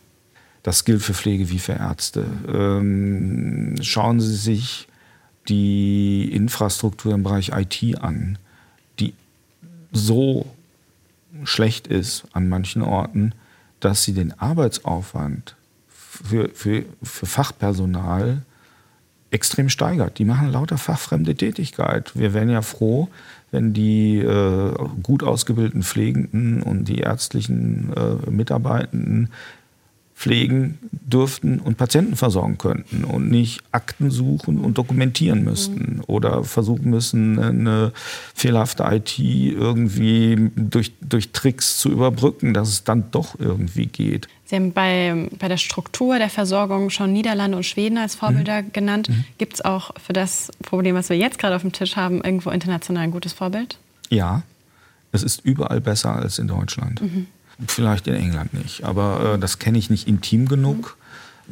Das 0.67 0.85
gilt 0.85 1.01
für 1.01 1.15
Pflege 1.15 1.49
wie 1.51 1.61
für 1.61 1.75
Ärzte. 1.75 2.27
Ähm, 2.53 3.77
schauen 3.83 4.19
Sie 4.21 4.35
sich 4.35 4.89
die 5.49 6.29
Infrastruktur 6.33 7.15
im 7.15 7.23
Bereich 7.23 7.53
IT 7.55 8.01
an, 8.01 8.37
die 8.99 9.15
so 9.93 10.45
schlecht 11.45 11.87
ist 11.87 12.25
an 12.33 12.49
manchen 12.49 12.83
Orten, 12.83 13.33
dass 13.79 14.03
sie 14.03 14.13
den 14.13 14.37
Arbeitsaufwand 14.41 15.55
für, 15.87 16.49
für, 16.49 16.85
für 17.01 17.27
Fachpersonal 17.27 18.43
extrem 19.31 19.69
steigert. 19.69 20.19
Die 20.19 20.25
machen 20.25 20.51
lauter 20.51 20.79
fachfremde 20.79 21.37
Tätigkeit. 21.37 22.11
Wir 22.19 22.35
wären 22.35 22.51
ja 22.51 22.63
froh, 22.63 23.09
wenn 23.53 23.73
die 23.73 24.19
äh, 24.19 24.75
gut 25.05 25.23
ausgebildeten 25.23 25.85
Pflegenden 25.85 26.61
und 26.61 26.87
die 26.87 26.99
ärztlichen 26.99 27.93
äh, 27.97 28.31
Mitarbeitenden 28.31 29.31
pflegen 30.17 30.79
dürften 30.91 31.61
und 31.61 31.77
Patienten 31.77 32.17
versorgen 32.17 32.57
könnten 32.57 33.05
und 33.05 33.31
nicht 33.31 33.63
Akten 33.71 34.11
suchen 34.11 34.59
und 34.59 34.79
dokumentieren 34.79 35.45
müssten 35.45 35.97
mhm. 35.97 36.05
oder 36.07 36.43
versuchen 36.43 36.89
müssen, 36.89 37.39
eine 37.39 37.93
fehlerhafte 38.35 38.83
IT 38.91 39.19
irgendwie 39.19 40.51
durch, 40.57 40.93
durch 41.03 41.33
Tricks 41.33 41.77
zu 41.79 41.91
überbrücken, 41.91 42.55
dass 42.55 42.71
es 42.71 42.83
dann 42.83 43.11
doch 43.11 43.39
irgendwie 43.39 43.87
geht. 43.87 44.27
Sie 44.47 44.57
haben 44.57 44.73
bei, 44.73 45.29
bei 45.39 45.49
der 45.49 45.59
Struktur 45.59 46.19
der 46.19 46.31
Versorgung 46.31 46.89
schon 46.89 47.13
Niederlande 47.13 47.59
und 47.59 47.65
Schweden 47.65 47.99
als 47.99 48.15
Vorbilder 48.15 48.63
mhm. 48.63 48.73
genannt. 48.73 49.11
Mhm. 49.11 49.25
Gibt 49.37 49.55
es 49.55 49.65
auch 49.65 49.91
für 50.03 50.15
das 50.15 50.51
Problem, 50.63 50.95
was 50.95 51.11
wir 51.11 51.19
jetzt 51.19 51.39
gerade 51.39 51.55
auf 51.55 51.63
dem 51.63 51.73
Tisch 51.73 51.97
haben, 51.97 52.23
irgendwo 52.25 52.51
international 52.51 53.05
ein 53.05 53.11
gutes 53.11 53.35
Vorbild? 53.35 53.79
Ja, 54.09 54.45
es 55.13 55.23
ist 55.23 55.45
überall 55.45 55.81
besser 55.81 56.17
als 56.17 56.39
in 56.39 56.49
Deutschland. 56.49 57.03
Mhm. 57.03 57.27
Vielleicht 57.67 58.07
in 58.07 58.15
England 58.15 58.53
nicht, 58.53 58.85
aber 58.85 59.35
äh, 59.35 59.39
das 59.39 59.59
kenne 59.59 59.79
ich 59.79 59.89
nicht 59.89 60.07
intim 60.07 60.47
genug. 60.47 60.97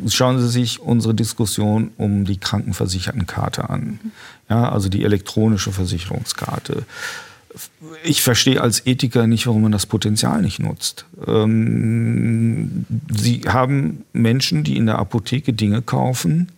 Schauen 0.09 0.38
Sie 0.40 0.49
sich 0.49 0.81
unsere 0.81 1.14
Diskussion 1.14 1.93
um 1.97 2.25
die 2.25 2.37
Krankenversichertenkarte 2.37 3.71
an. 3.71 4.01
Ja, 4.51 4.69
also 4.69 4.88
die 4.88 5.05
elektronische 5.05 5.73
Versicherungskarte. 5.73 6.85
Ich 8.03 8.23
verstehe 8.23 8.61
als 8.61 8.85
Ethiker 8.87 9.29
nicht, 9.29 9.47
warum 9.47 9.62
man 9.62 9.73
das 9.73 9.87
Potenzial 9.87 10.43
nicht 10.43 10.59
nutzt. 10.59 11.07
Ähm, 11.27 12.85
Sie 13.17 13.43
haben 13.47 14.05
Menschen, 14.12 14.64
die 14.64 14.77
in 14.77 14.87
der 14.87 14.99
Apotheke 14.99 15.53
Dinge 15.53 15.81
kaufen, 15.81 16.49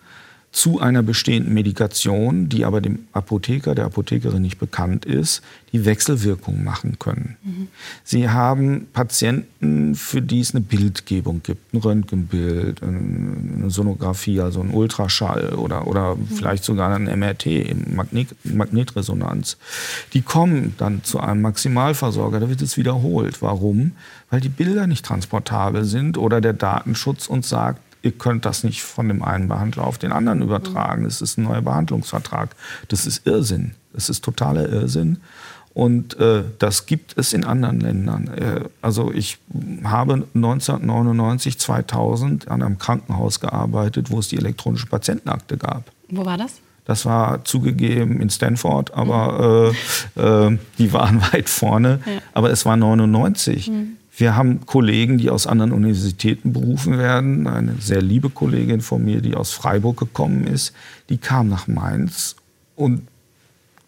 zu 0.56 0.80
einer 0.80 1.02
bestehenden 1.02 1.52
Medikation, 1.52 2.48
die 2.48 2.64
aber 2.64 2.80
dem 2.80 3.00
Apotheker, 3.12 3.74
der 3.74 3.84
Apothekerin 3.84 4.40
nicht 4.40 4.58
bekannt 4.58 5.04
ist, 5.04 5.42
die 5.74 5.84
Wechselwirkung 5.84 6.64
machen 6.64 6.98
können. 6.98 7.36
Mhm. 7.44 7.68
Sie 8.04 8.30
haben 8.30 8.86
Patienten, 8.94 9.94
für 9.94 10.22
die 10.22 10.40
es 10.40 10.54
eine 10.54 10.62
Bildgebung 10.62 11.42
gibt, 11.42 11.74
ein 11.74 11.76
Röntgenbild, 11.76 12.82
eine 12.82 13.68
Sonographie, 13.68 14.40
also 14.40 14.62
ein 14.62 14.70
Ultraschall 14.70 15.56
oder, 15.56 15.86
oder 15.86 16.14
mhm. 16.14 16.26
vielleicht 16.28 16.64
sogar 16.64 16.94
ein 16.94 17.04
MRT, 17.04 17.94
Magnet, 17.94 18.28
Magnetresonanz. 18.42 19.58
Die 20.14 20.22
kommen 20.22 20.74
dann 20.78 21.04
zu 21.04 21.20
einem 21.20 21.42
Maximalversorger, 21.42 22.40
da 22.40 22.48
wird 22.48 22.62
es 22.62 22.78
wiederholt. 22.78 23.42
Warum? 23.42 23.92
Weil 24.30 24.40
die 24.40 24.48
Bilder 24.48 24.86
nicht 24.86 25.04
transportabel 25.04 25.84
sind 25.84 26.16
oder 26.16 26.40
der 26.40 26.54
Datenschutz 26.54 27.26
uns 27.26 27.50
sagt, 27.50 27.82
ihr 28.06 28.12
könnt 28.12 28.44
das 28.44 28.62
nicht 28.62 28.82
von 28.82 29.08
dem 29.08 29.22
einen 29.22 29.48
Behandler 29.48 29.84
auf 29.84 29.98
den 29.98 30.12
anderen 30.12 30.40
übertragen. 30.40 31.04
Es 31.04 31.20
ist 31.20 31.38
ein 31.38 31.44
neuer 31.44 31.62
Behandlungsvertrag. 31.62 32.54
Das 32.88 33.04
ist 33.04 33.26
Irrsinn. 33.26 33.74
Das 33.92 34.08
ist 34.08 34.24
totaler 34.24 34.68
Irrsinn. 34.68 35.18
Und 35.74 36.18
äh, 36.18 36.44
das 36.58 36.86
gibt 36.86 37.18
es 37.18 37.32
in 37.34 37.44
anderen 37.44 37.80
Ländern. 37.80 38.28
Äh, 38.28 38.60
also 38.80 39.12
ich 39.12 39.38
habe 39.84 40.24
1999, 40.34 41.58
2000 41.58 42.48
an 42.48 42.62
einem 42.62 42.78
Krankenhaus 42.78 43.40
gearbeitet, 43.40 44.10
wo 44.10 44.20
es 44.20 44.28
die 44.28 44.38
elektronische 44.38 44.86
Patientenakte 44.86 45.58
gab. 45.58 45.84
Wo 46.08 46.24
war 46.24 46.38
das? 46.38 46.60
Das 46.86 47.04
war 47.04 47.44
zugegeben 47.44 48.20
in 48.20 48.30
Stanford, 48.30 48.94
aber 48.94 49.72
mhm. 49.72 50.22
äh, 50.22 50.46
äh, 50.46 50.58
die 50.78 50.92
waren 50.92 51.20
weit 51.32 51.48
vorne. 51.48 52.00
Ja. 52.06 52.22
Aber 52.32 52.50
es 52.50 52.64
war 52.64 52.76
99. 52.76 53.68
Mhm. 53.68 53.96
Wir 54.18 54.34
haben 54.34 54.64
Kollegen, 54.64 55.18
die 55.18 55.28
aus 55.28 55.46
anderen 55.46 55.72
Universitäten 55.72 56.54
berufen 56.54 56.96
werden. 56.96 57.46
Eine 57.46 57.74
sehr 57.80 58.00
liebe 58.00 58.30
Kollegin 58.30 58.80
von 58.80 59.04
mir, 59.04 59.20
die 59.20 59.34
aus 59.34 59.52
Freiburg 59.52 59.98
gekommen 59.98 60.46
ist, 60.46 60.72
die 61.10 61.18
kam 61.18 61.50
nach 61.50 61.66
Mainz 61.68 62.36
und 62.76 63.06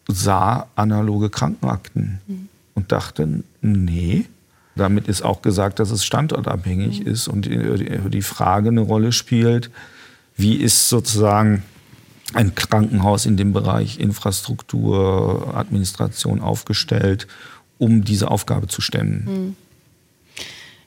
sah 0.07 0.67
analoge 0.77 1.31
Krankenakten 1.31 2.21
mhm. 2.27 2.49
und 2.75 2.93
dachte, 2.93 3.43
nee. 3.62 4.27
Damit 4.77 5.09
ist 5.09 5.23
auch 5.23 5.41
gesagt, 5.43 5.81
dass 5.81 5.91
es 5.91 6.05
standortabhängig 6.05 7.01
mhm. 7.01 7.07
ist 7.07 7.27
und 7.27 7.47
die 7.47 8.23
Frage 8.23 8.69
eine 8.69 8.83
Rolle 8.83 9.12
spielt, 9.12 9.71
wie 10.37 10.57
ist 10.57 10.91
sozusagen 10.91 11.62
ein 12.35 12.55
Krankenhaus 12.55 13.25
in 13.25 13.38
dem 13.38 13.55
Bereich 13.55 13.99
Infrastruktur, 13.99 15.55
Administration 15.57 16.41
aufgestellt, 16.41 17.27
um 17.79 18.05
diese 18.05 18.31
Aufgabe 18.31 18.69
zu 18.69 18.83
stemmen. 18.83 19.25
Mhm. 19.25 19.57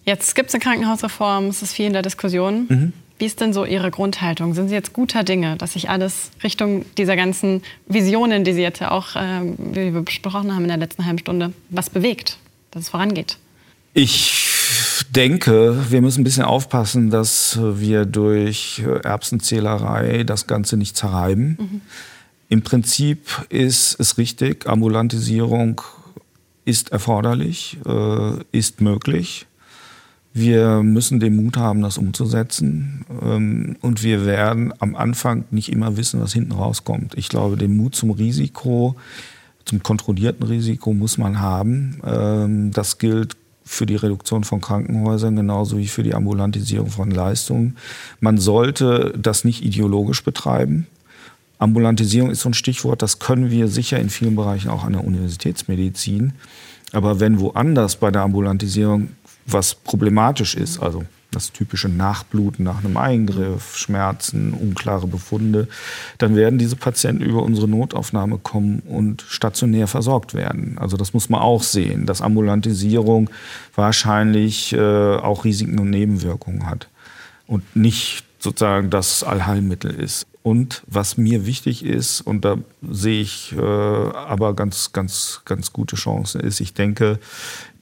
Jetzt 0.06 0.36
gibt 0.36 0.50
es 0.50 0.56
eine 0.56 0.64
Krankenhausreform, 0.64 1.46
es 1.48 1.62
ist 1.62 1.74
viel 1.74 1.86
in 1.88 1.94
der 1.94 2.02
Diskussion. 2.02 2.66
Mhm. 2.68 2.94
Wie 3.20 3.26
ist 3.26 3.40
denn 3.40 3.54
so 3.54 3.66
Ihre 3.66 3.92
Grundhaltung? 3.92 4.56
Sind 4.56 4.70
Sie 4.70 4.74
jetzt 4.74 4.94
guter 4.94 5.24
Dinge, 5.24 5.56
dass 5.56 5.74
sich 5.74 5.92
alles 5.92 6.32
Richtung 6.44 6.86
dieser 6.98 7.16
ganzen 7.16 7.62
Visionen, 7.86 8.44
die 8.44 8.54
Sie 8.54 8.64
jetzt 8.64 8.80
ja 8.80 8.90
auch, 8.90 9.16
äh, 9.16 9.42
wie 9.58 9.94
wir 9.94 10.02
besprochen 10.02 10.56
haben 10.56 10.64
in 10.64 10.70
der 10.70 10.78
letzten 10.78 11.06
halben 11.06 11.20
Stunde, 11.20 11.54
was 11.70 11.92
bewegt, 11.92 12.40
dass 12.72 12.84
es 12.84 12.90
vorangeht? 12.90 13.38
Ich 13.94 15.06
denke, 15.12 15.86
wir 15.90 16.02
müssen 16.02 16.22
ein 16.22 16.24
bisschen 16.24 16.46
aufpassen, 16.46 17.12
dass 17.12 17.60
wir 17.62 18.06
durch 18.06 18.82
Erbsenzählerei 19.04 20.24
das 20.24 20.48
Ganze 20.48 20.78
nicht 20.78 20.98
zerreiben. 20.98 21.58
Mhm. 21.60 21.82
Im 22.50 22.64
Prinzip 22.64 23.46
ist 23.50 24.00
es 24.00 24.18
richtig, 24.18 24.68
Ambulantisierung 24.68 25.82
ist 26.66 26.92
erforderlich, 26.92 27.78
äh, 27.86 28.34
ist 28.52 28.82
möglich. 28.82 29.46
Wir 30.34 30.82
müssen 30.82 31.20
den 31.20 31.36
Mut 31.36 31.58
haben, 31.58 31.82
das 31.82 31.98
umzusetzen. 31.98 33.06
Ähm, 33.22 33.76
und 33.82 34.04
wir 34.04 34.26
werden 34.26 34.74
am 34.80 34.96
Anfang 34.96 35.46
nicht 35.52 35.72
immer 35.72 35.98
wissen, 35.98 36.22
was 36.22 36.34
hinten 36.34 36.54
rauskommt. 36.54 37.16
Ich 37.16 37.28
glaube, 37.28 37.58
den 37.58 37.76
Mut 37.76 37.96
zum 37.96 38.12
Risiko, 38.12 38.96
zum 39.66 39.84
kontrollierten 39.84 40.46
Risiko 40.48 40.94
muss 40.94 41.18
man 41.18 41.40
haben. 41.40 42.00
Ähm, 42.06 42.72
das 42.72 42.98
gilt 42.98 43.36
für 43.64 43.86
die 43.86 43.96
Reduktion 43.96 44.44
von 44.44 44.60
Krankenhäusern 44.60 45.36
genauso 45.36 45.78
wie 45.78 45.88
für 45.88 46.04
die 46.04 46.14
Ambulantisierung 46.14 46.90
von 46.90 47.12
Leistungen. 47.12 47.78
Man 48.20 48.38
sollte 48.38 49.14
das 49.18 49.46
nicht 49.46 49.64
ideologisch 49.64 50.24
betreiben. 50.24 50.88
Ambulantisierung 51.58 52.32
ist 52.32 52.42
so 52.42 52.50
ein 52.50 52.56
Stichwort, 52.56 53.02
das 53.02 53.20
können 53.20 53.52
wir 53.52 53.68
sicher 53.68 54.00
in 54.00 54.10
vielen 54.10 54.36
Bereichen 54.36 54.70
auch 54.70 54.84
an 54.84 54.94
der 54.94 55.06
Universitätsmedizin. 55.06 56.34
Aber 56.92 57.20
wenn 57.20 57.40
woanders 57.40 57.96
bei 57.96 58.12
der 58.12 58.24
Ambulantisierung 58.24 59.10
was 59.46 59.76
problematisch 59.76 60.56
ist, 60.56 60.80
also 60.82 61.04
das 61.32 61.54
typische 61.54 61.88
Nachbluten 61.88 62.66
nach 62.66 62.84
einem 62.84 62.98
Eingriff, 62.98 63.78
Schmerzen, 63.78 64.54
unklare 64.54 65.08
Befunde, 65.08 65.68
dann 66.18 66.36
werden 66.36 66.60
diese 66.60 66.76
Patienten 66.76 67.24
über 67.24 67.42
unsere 67.42 67.70
Notaufnahme 67.70 68.38
kommen 68.38 68.80
und 68.80 69.24
stationär 69.28 69.88
versorgt 69.88 70.34
werden. 70.34 70.78
Also 70.78 70.98
das 70.98 71.14
muss 71.14 71.30
man 71.30 71.42
auch 71.42 71.64
sehen, 71.64 72.06
dass 72.06 72.22
Ambulantisierung 72.22 73.30
wahrscheinlich 73.76 74.74
äh, 74.74 75.16
auch 75.16 75.46
Risiken 75.46 75.80
und 75.80 75.90
Nebenwirkungen 75.90 76.70
hat 76.70 76.90
und 77.48 77.76
nicht 77.76 78.26
sozusagen 78.40 78.90
das 78.90 79.24
Allheilmittel 79.24 79.92
ist. 79.92 80.26
Und 80.44 80.82
was 80.88 81.18
mir 81.18 81.46
wichtig 81.46 81.86
ist, 81.86 82.22
und 82.22 82.44
da 82.44 82.58
sehe 82.82 83.22
ich 83.22 83.54
äh, 83.56 83.62
aber 83.62 84.56
ganz, 84.56 84.92
ganz, 84.92 85.42
ganz 85.46 85.72
gute 85.72 85.96
Chancen, 85.96 86.42
ist, 86.42 86.60
ich 86.62 86.74
denke, 86.74 87.20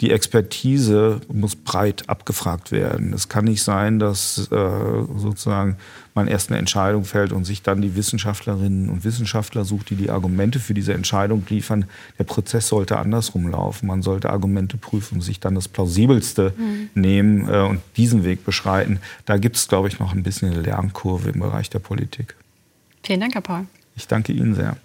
die 0.02 0.12
Expertise 0.12 1.20
muss 1.32 1.56
breit 1.58 2.08
abgefragt 2.08 2.72
werden. 2.72 3.12
Es 3.12 3.28
kann 3.28 3.46
nicht 3.46 3.62
sein, 3.62 4.00
dass 4.00 4.50
äh, 4.50 4.70
sozusagen 5.18 5.76
man 6.14 6.28
erst 6.28 6.50
eine 6.50 6.58
Entscheidung 6.58 7.04
fällt 7.04 7.34
und 7.34 7.44
sich 7.44 7.64
dann 7.64 7.82
die 7.82 7.96
Wissenschaftlerinnen 7.96 8.90
und 8.90 9.04
Wissenschaftler 9.04 9.66
sucht, 9.66 9.90
die 9.90 9.96
die 9.96 10.10
Argumente 10.10 10.60
für 10.60 10.74
diese 10.74 10.94
Entscheidung 10.94 11.46
liefern. 11.50 11.86
Der 12.18 12.24
Prozess 12.24 12.70
sollte 12.70 12.98
andersrum 12.98 13.50
laufen. 13.50 13.88
Man 13.88 14.02
sollte 14.02 14.30
Argumente 14.30 14.78
prüfen, 14.78 15.20
sich 15.20 15.42
dann 15.42 15.56
das 15.56 15.68
Plausibelste 15.68 16.54
mhm. 16.58 16.90
nehmen 16.94 17.50
äh, 17.50 17.68
und 17.68 17.82
diesen 17.98 18.24
Weg 18.24 18.46
beschreiten. 18.46 19.00
Da 19.26 19.38
gibt 19.38 19.58
es, 19.58 19.68
glaube 19.68 19.90
ich, 19.90 20.00
noch 20.00 20.14
ein 20.14 20.24
bisschen 20.24 20.52
eine 20.52 20.62
Lernkurve 20.62 21.32
im 21.32 21.42
Bereich 21.42 21.70
der 21.70 21.80
Politik. 21.80 22.36
Vielen 23.04 23.20
Dank, 23.20 23.34
Herr 23.34 23.42
Paul. 23.42 23.66
Ich 23.98 24.08
danke 24.08 24.32
Ihnen 24.32 24.56
sehr. 24.56 24.78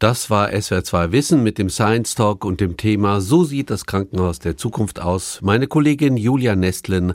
Das 0.00 0.30
war 0.30 0.48
SWR2 0.48 1.12
Wissen 1.12 1.42
mit 1.42 1.58
dem 1.58 1.68
Science 1.68 2.14
Talk 2.14 2.46
und 2.46 2.62
dem 2.62 2.78
Thema 2.78 3.20
So 3.20 3.44
sieht 3.44 3.68
das 3.68 3.84
Krankenhaus 3.84 4.38
der 4.38 4.56
Zukunft 4.56 4.98
aus. 4.98 5.40
Meine 5.42 5.66
Kollegin 5.66 6.16
Julia 6.16 6.56
Nestlin 6.56 7.12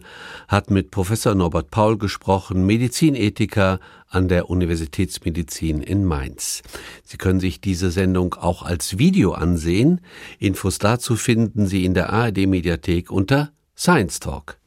hat 0.47 0.69
mit 0.69 0.91
Professor 0.91 1.33
Norbert 1.33 1.71
Paul 1.71 1.97
gesprochen, 1.97 2.63
Medizinethiker 2.67 3.79
an 4.07 4.27
der 4.27 4.51
Universitätsmedizin 4.51 5.81
in 5.81 6.05
Mainz. 6.05 6.61
Sie 7.03 7.17
können 7.17 7.39
sich 7.39 7.59
diese 7.59 7.89
Sendung 7.89 8.35
auch 8.35 8.61
als 8.61 8.99
Video 8.99 9.31
ansehen. 9.31 9.99
Infos 10.37 10.77
dazu 10.77 11.15
finden 11.15 11.65
Sie 11.65 11.85
in 11.85 11.95
der 11.95 12.13
ARD 12.13 12.45
Mediathek 12.45 13.09
unter 13.09 13.51
Science 13.75 14.19
Talk. 14.19 14.59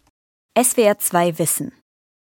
SWR2 0.57 1.39
Wissen. 1.39 1.71